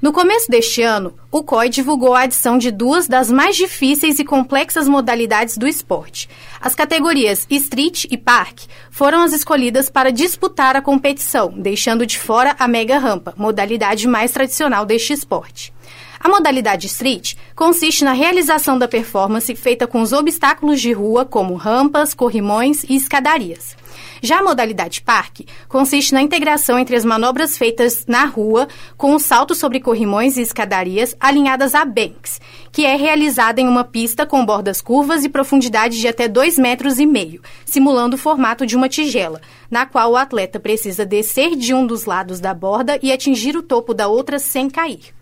No 0.00 0.12
começo 0.12 0.48
deste 0.48 0.80
ano, 0.80 1.12
o 1.28 1.42
COI 1.42 1.68
divulgou 1.68 2.14
a 2.14 2.22
adição 2.22 2.56
de 2.56 2.70
duas 2.70 3.08
das 3.08 3.32
mais 3.32 3.56
difíceis 3.56 4.20
e 4.20 4.24
complexas 4.24 4.86
modalidades 4.86 5.58
do 5.58 5.66
esporte. 5.66 6.28
As 6.60 6.72
categorias 6.72 7.44
Street 7.50 8.04
e 8.08 8.16
Park 8.16 8.60
foram 8.92 9.24
as 9.24 9.32
escolhidas 9.32 9.90
para 9.90 10.12
disputar 10.12 10.76
a 10.76 10.82
competição, 10.82 11.52
deixando 11.52 12.06
de 12.06 12.16
fora 12.16 12.54
a 12.60 12.68
mega 12.68 12.96
rampa, 12.96 13.34
modalidade 13.36 14.06
mais 14.06 14.30
tradicional 14.30 14.86
deste 14.86 15.12
esporte. 15.12 15.72
A 16.20 16.28
modalidade 16.28 16.86
Street 16.88 17.34
consiste 17.54 18.04
na 18.04 18.12
realização 18.12 18.76
da 18.76 18.88
performance 18.88 19.54
feita 19.54 19.86
com 19.86 20.00
os 20.02 20.12
obstáculos 20.12 20.80
de 20.80 20.92
rua, 20.92 21.24
como 21.24 21.54
rampas, 21.54 22.12
corrimões 22.12 22.82
e 22.84 22.96
escadarias. 22.96 23.76
Já 24.20 24.40
a 24.40 24.42
modalidade 24.42 25.00
parque 25.00 25.46
consiste 25.68 26.12
na 26.12 26.20
integração 26.20 26.78
entre 26.78 26.96
as 26.96 27.04
manobras 27.04 27.56
feitas 27.56 28.04
na 28.06 28.24
rua 28.24 28.66
com 28.96 29.14
o 29.14 29.18
salto 29.18 29.54
sobre 29.54 29.80
corrimões 29.80 30.36
e 30.36 30.42
escadarias 30.42 31.16
alinhadas 31.20 31.74
a 31.74 31.84
banks, 31.84 32.40
que 32.72 32.84
é 32.84 32.96
realizada 32.96 33.60
em 33.60 33.68
uma 33.68 33.84
pista 33.84 34.26
com 34.26 34.44
bordas 34.44 34.80
curvas 34.80 35.24
e 35.24 35.28
profundidade 35.28 36.00
de 36.00 36.08
até 36.08 36.28
2,5 36.28 36.60
metros 36.60 36.98
e 36.98 37.06
meio, 37.06 37.40
simulando 37.64 38.16
o 38.16 38.18
formato 38.18 38.66
de 38.66 38.76
uma 38.76 38.88
tigela, 38.88 39.40
na 39.70 39.86
qual 39.86 40.12
o 40.12 40.16
atleta 40.16 40.58
precisa 40.58 41.06
descer 41.06 41.54
de 41.54 41.72
um 41.72 41.86
dos 41.86 42.04
lados 42.04 42.40
da 42.40 42.52
borda 42.52 42.98
e 43.02 43.12
atingir 43.12 43.56
o 43.56 43.62
topo 43.62 43.94
da 43.94 44.08
outra 44.08 44.38
sem 44.38 44.68
cair. 44.68 45.17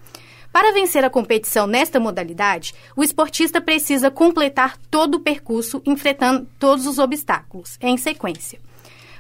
Para 0.57 0.73
vencer 0.73 1.05
a 1.05 1.11
competição 1.11 1.67
nesta 1.67 2.01
modalidade, 2.01 2.73
o 2.97 3.03
esportista 3.03 3.61
precisa 3.61 4.11
completar 4.11 4.79
todo 4.91 5.17
o 5.17 5.21
percurso 5.21 5.83
enfrentando 5.85 6.49
todos 6.59 6.87
os 6.87 6.99
obstáculos, 6.99 7.77
em 7.79 7.99
sequência. 7.99 8.59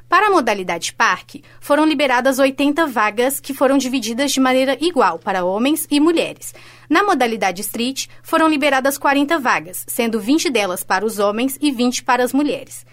Para 0.09 0.29
a 0.29 0.31
modalidade 0.31 0.95
parque, 0.95 1.45
foram 1.61 1.85
liberadas 1.85 2.39
80 2.39 2.87
vagas 2.87 3.39
que 3.39 3.53
foram 3.53 3.77
divididas 3.77 4.33
de 4.33 4.41
maneira 4.41 4.79
igual 4.81 5.19
para 5.19 5.45
homens 5.45 5.87
e 5.91 6.01
mulheres. 6.01 6.55
Na 6.89 7.05
modalidade 7.05 7.61
street, 7.61 8.07
foram 8.23 8.49
liberadas 8.49 8.97
40 8.97 9.39
vagas, 9.39 9.85
sendo 9.87 10.19
20 10.19 10.49
delas 10.49 10.83
para 10.83 11.05
os 11.05 11.19
homens 11.19 11.59
e 11.61 11.71
20 11.71 12.03
para 12.03 12.25
as 12.25 12.33
mulheres. 12.33 12.87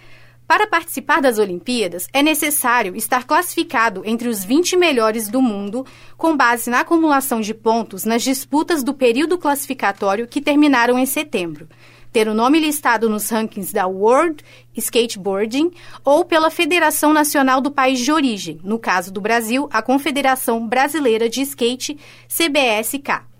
Para 0.54 0.68
participar 0.68 1.20
das 1.20 1.40
Olimpíadas, 1.40 2.08
é 2.14 2.22
necessário 2.22 2.96
estar 2.96 3.24
classificado 3.24 4.04
entre 4.06 4.28
os 4.28 4.44
20 4.44 4.78
melhores 4.78 5.28
do 5.28 5.42
mundo, 5.42 5.84
com 6.16 6.38
base 6.38 6.70
na 6.70 6.82
acumulação 6.82 7.42
de 7.42 7.56
pontos 7.56 8.06
nas 8.06 8.22
disputas 8.22 8.84
do 8.84 8.94
período 8.94 9.36
classificatório 9.36 10.28
que 10.28 10.40
terminaram 10.40 11.00
em 11.00 11.08
setembro 11.08 11.68
ter 12.12 12.28
o 12.28 12.36
nome 12.36 12.60
listado 12.60 13.10
nos 13.10 13.28
rankings 13.32 13.74
da 13.74 13.88
World 13.88 14.44
Skateboarding 14.78 15.72
ou 16.06 16.24
pela 16.24 16.52
Federação 16.52 17.12
Nacional 17.12 17.60
do 17.60 17.72
país 17.72 18.00
de 18.00 18.12
origem, 18.12 18.60
no 18.64 18.78
caso 18.78 19.12
do 19.12 19.20
Brasil, 19.20 19.68
a 19.74 19.82
Confederação 19.82 20.68
Brasileira 20.68 21.28
de 21.28 21.42
Skate, 21.42 21.98
CBSK. 22.28 23.33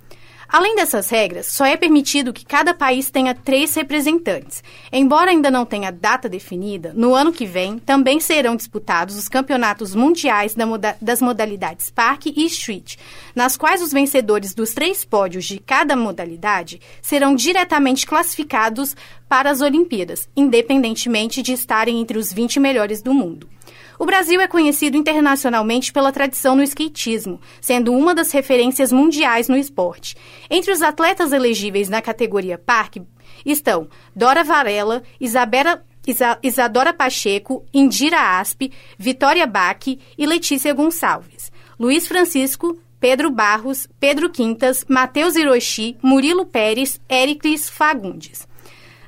Além 0.48 0.76
dessas 0.76 1.10
regras, 1.10 1.48
só 1.48 1.66
é 1.66 1.76
permitido 1.78 2.34
que 2.34 2.46
cada 2.46 2.74
país 2.74 3.10
tenha 3.10 3.34
três 3.34 3.74
representantes. 3.76 4.64
Embora 4.92 5.32
ainda 5.32 5.50
não 5.50 5.66
tenha 5.66 5.92
data 5.92 6.30
definida, 6.30 6.94
no 6.96 7.16
ano 7.16 7.32
que 7.32 7.46
vem 7.46 7.80
também 7.80 8.20
serão 8.20 8.56
disputados 8.56 9.18
os 9.18 9.30
campeonatos 9.30 9.96
mundiais 9.96 10.56
das 11.02 11.22
modalidades 11.22 11.90
Park 11.90 12.28
e 12.28 12.46
Street, 12.46 12.96
nas 13.36 13.58
quais 13.58 13.82
os 13.82 13.92
vencedores 13.92 14.54
dos 14.54 14.74
três 14.74 15.04
pódios 15.04 15.46
de 15.46 15.60
cada 15.60 15.96
modalidade 15.96 16.80
serão 17.02 17.36
diretamente 17.36 18.06
classificados 18.06 18.96
para 19.28 19.50
as 19.50 19.62
Olimpíadas, 19.62 20.30
independentemente 20.36 21.42
de 21.42 21.54
estarem 21.54 22.00
entre 22.00 22.18
os 22.18 22.32
20 22.32 22.60
melhores 22.60 23.02
do 23.02 23.14
mundo. 23.14 23.53
O 24.00 24.06
Brasil 24.06 24.42
é 24.42 24.48
conhecido 24.48 24.98
internacionalmente 24.98 25.94
pela 25.94 26.12
tradição 26.12 26.56
no 26.56 26.64
skatismo, 26.64 27.40
sendo 27.62 27.94
uma 27.94 28.16
das 28.16 28.32
referências 28.32 28.92
mundiais 28.92 29.48
no 29.48 29.58
esporte. 29.58 30.16
Entre 30.50 30.72
os 30.72 30.82
atletas 30.82 31.32
elegíveis 31.32 31.90
na 31.90 32.02
categoria 32.02 32.58
parque 32.58 33.02
estão 33.46 33.88
Dora 34.16 34.44
Varela, 34.44 35.04
Isabela 35.20 35.84
Isa 36.06 36.38
Isadora 36.44 36.94
Pacheco, 36.94 37.66
Indira 37.74 38.40
Aspe, 38.40 38.72
Vitória 38.98 39.48
Baque 39.48 40.00
e 40.18 40.26
Letícia 40.26 40.74
Gonçalves. 40.74 41.52
Luiz 41.80 42.08
Francisco, 42.08 42.78
Pedro 43.00 43.32
Barros, 43.32 43.88
Pedro 44.00 44.30
Quintas, 44.30 44.86
Matheus 44.88 45.36
Hiroshi, 45.36 45.98
Murilo 46.02 46.46
Pérez, 46.46 47.00
Éricles 47.08 47.70
Fagundes. 47.70 48.48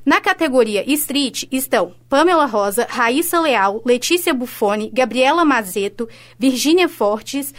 Na 0.06 0.22
categoria 0.22 0.84
Street 0.94 1.46
estão 1.52 1.96
Pamela 2.08 2.46
Rosa, 2.46 2.86
Raíssa 2.88 3.40
Leal, 3.40 3.82
Letícia 3.84 4.36
Buffoni, 4.36 4.92
Gabriela 4.94 5.44
Mazeto, 5.44 6.08
Virgínia 6.38 6.88
Fortes, 6.88 7.52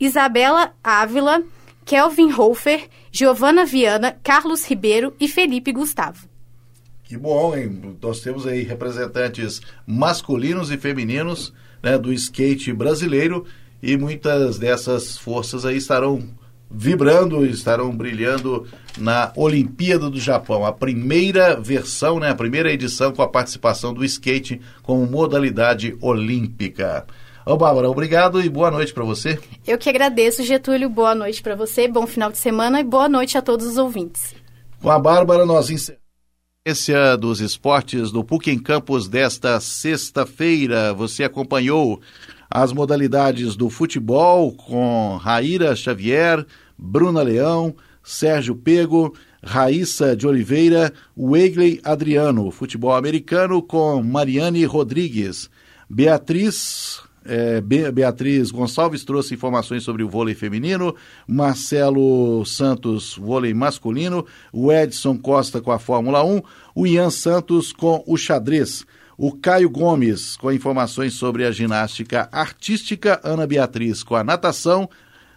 Isabela 0.00 0.72
Ávila, 0.82 1.42
Kelvin 1.84 2.32
Hofer, 2.32 2.88
Giovana 3.12 3.66
Viana, 3.66 4.16
Carlos 4.24 4.64
Ribeiro 4.64 5.14
e 5.20 5.28
Felipe 5.28 5.70
Gustavo. 5.70 6.26
Que 7.04 7.16
bom, 7.16 7.54
hein? 7.54 7.98
Nós 8.00 8.20
temos 8.20 8.46
aí 8.46 8.62
representantes 8.62 9.60
masculinos 9.86 10.70
e 10.70 10.78
femininos 10.78 11.52
né, 11.82 11.98
do 11.98 12.10
skate 12.12 12.72
brasileiro 12.72 13.44
e 13.82 13.98
muitas 13.98 14.58
dessas 14.58 15.18
forças 15.18 15.66
aí 15.66 15.76
estarão 15.76 16.26
vibrando, 16.70 17.46
estarão 17.46 17.90
brilhando 17.90 18.66
na 18.98 19.32
Olimpíada 19.36 20.10
do 20.10 20.18
Japão, 20.18 20.64
a 20.64 20.72
primeira 20.72 21.58
versão, 21.60 22.18
né, 22.18 22.30
a 22.30 22.34
primeira 22.34 22.72
edição 22.72 23.12
com 23.12 23.22
a 23.22 23.28
participação 23.28 23.92
do 23.92 24.04
skate 24.04 24.60
como 24.82 25.06
modalidade 25.06 25.96
olímpica. 26.00 27.06
Ô, 27.44 27.56
Bárbara, 27.56 27.88
obrigado 27.88 28.42
e 28.42 28.48
boa 28.48 28.70
noite 28.70 28.92
para 28.92 29.04
você. 29.04 29.38
Eu 29.64 29.78
que 29.78 29.88
agradeço, 29.88 30.42
Getúlio. 30.42 30.88
Boa 30.88 31.14
noite 31.14 31.40
para 31.40 31.54
você, 31.54 31.86
bom 31.86 32.04
final 32.04 32.30
de 32.32 32.38
semana 32.38 32.80
e 32.80 32.84
boa 32.84 33.08
noite 33.08 33.38
a 33.38 33.42
todos 33.42 33.66
os 33.66 33.76
ouvintes. 33.76 34.34
Com 34.82 34.90
a 34.90 34.98
Bárbara, 34.98 35.46
nós 35.46 35.70
encerramos 35.70 37.20
dos 37.20 37.40
esportes 37.40 38.10
do 38.10 38.24
PUC 38.24 38.50
em 38.50 38.58
Campos 38.58 39.06
desta 39.06 39.60
sexta-feira. 39.60 40.92
Você 40.94 41.22
acompanhou 41.22 42.00
as 42.50 42.72
modalidades 42.72 43.56
do 43.56 43.68
futebol 43.68 44.52
com 44.52 45.16
Raíra 45.16 45.74
Xavier, 45.74 46.44
Bruna 46.78 47.22
Leão, 47.22 47.74
Sérgio 48.02 48.54
Pego, 48.54 49.14
Raíssa 49.42 50.16
de 50.16 50.26
Oliveira, 50.26 50.92
Wegley 51.16 51.80
Adriano, 51.84 52.50
futebol 52.50 52.94
americano 52.94 53.62
com 53.62 54.02
Mariane 54.02 54.64
Rodrigues, 54.64 55.50
Beatriz 55.88 57.00
é, 57.28 57.60
Beatriz 57.60 58.50
Gonçalves 58.50 59.04
trouxe 59.04 59.34
informações 59.34 59.82
sobre 59.82 60.02
o 60.02 60.08
vôlei 60.08 60.34
feminino, 60.34 60.94
Marcelo 61.26 62.44
Santos, 62.44 63.16
vôlei 63.16 63.52
masculino, 63.52 64.24
o 64.52 64.72
Edson 64.72 65.18
Costa 65.18 65.60
com 65.60 65.72
a 65.72 65.78
Fórmula 65.78 66.24
1, 66.24 66.40
o 66.74 66.86
Ian 66.86 67.10
Santos 67.10 67.72
com 67.72 68.02
o 68.06 68.16
xadrez. 68.16 68.86
O 69.18 69.32
Caio 69.32 69.70
Gomes, 69.70 70.36
com 70.36 70.52
informações 70.52 71.14
sobre 71.14 71.46
a 71.46 71.50
ginástica 71.50 72.28
artística, 72.30 73.18
Ana 73.24 73.46
Beatriz 73.46 74.02
com 74.02 74.14
a 74.14 74.22
natação, 74.22 74.88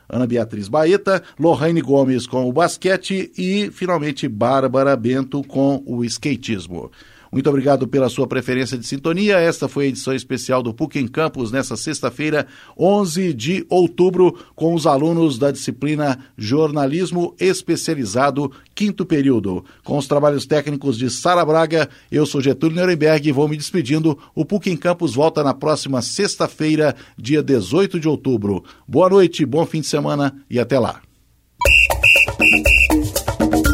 Ana 0.09 0.27
Beatriz 0.27 0.67
Baeta, 0.67 1.23
Lorraine 1.39 1.81
Gomes 1.81 2.27
com 2.27 2.49
o 2.49 2.51
basquete 2.51 3.31
e, 3.37 3.71
finalmente, 3.71 4.27
Bárbara 4.27 4.97
Bento 4.97 5.41
com 5.43 5.81
o 5.85 6.03
skatismo. 6.03 6.91
Muito 7.31 7.49
obrigado 7.49 7.87
pela 7.87 8.09
sua 8.09 8.27
preferência 8.27 8.77
de 8.77 8.85
sintonia. 8.85 9.37
Esta 9.37 9.67
foi 9.67 9.85
a 9.85 9.87
edição 9.89 10.13
especial 10.13 10.63
do 10.63 10.73
PUC 10.73 10.99
em 10.99 11.07
Campus 11.07 11.51
nesta 11.51 11.77
sexta-feira, 11.77 12.47
11 12.77 13.33
de 13.33 13.65
outubro, 13.69 14.35
com 14.55 14.73
os 14.73 14.87
alunos 14.87 15.37
da 15.37 15.51
disciplina 15.51 16.19
Jornalismo 16.37 17.35
Especializado, 17.39 18.51
quinto 18.73 19.05
período. 19.05 19.63
Com 19.83 19.97
os 19.97 20.07
trabalhos 20.07 20.45
técnicos 20.45 20.97
de 20.97 21.09
Sara 21.09 21.45
Braga, 21.45 21.89
eu 22.11 22.25
sou 22.25 22.41
Getúlio 22.41 22.77
Nuremberg 22.77 23.29
e 23.29 23.31
vou 23.31 23.47
me 23.47 23.57
despedindo. 23.57 24.17
O 24.33 24.43
PUC 24.43 24.71
em 24.71 24.77
Campus 24.77 25.13
volta 25.13 25.43
na 25.43 25.53
próxima 25.53 26.01
sexta-feira, 26.01 26.95
dia 27.17 27.43
18 27.43 27.99
de 27.99 28.07
outubro. 28.07 28.63
Boa 28.87 29.09
noite, 29.09 29.45
bom 29.45 29.65
fim 29.65 29.81
de 29.81 29.87
semana 29.87 30.35
e 30.49 30.59
até 30.59 30.79
lá. 30.79 31.01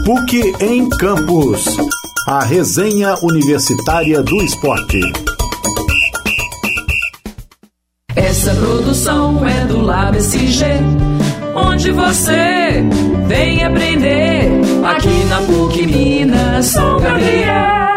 PUC 0.06 0.54
em 0.62 0.90
Campus 0.90 1.66
a 2.28 2.44
resenha 2.44 3.14
universitária 3.22 4.24
do 4.24 4.42
esporte. 4.42 5.00
Essa 8.16 8.56
produção 8.56 9.48
é 9.48 9.66
do 9.68 9.80
LabSG, 9.80 10.66
onde 11.54 11.92
você 11.92 12.84
vem 13.28 13.64
aprender 13.64 14.50
aqui 14.84 15.24
na 15.26 15.42
PUC 15.42 15.86
Minas 15.86 16.66
São 16.66 17.00
Gabriel. 17.00 17.95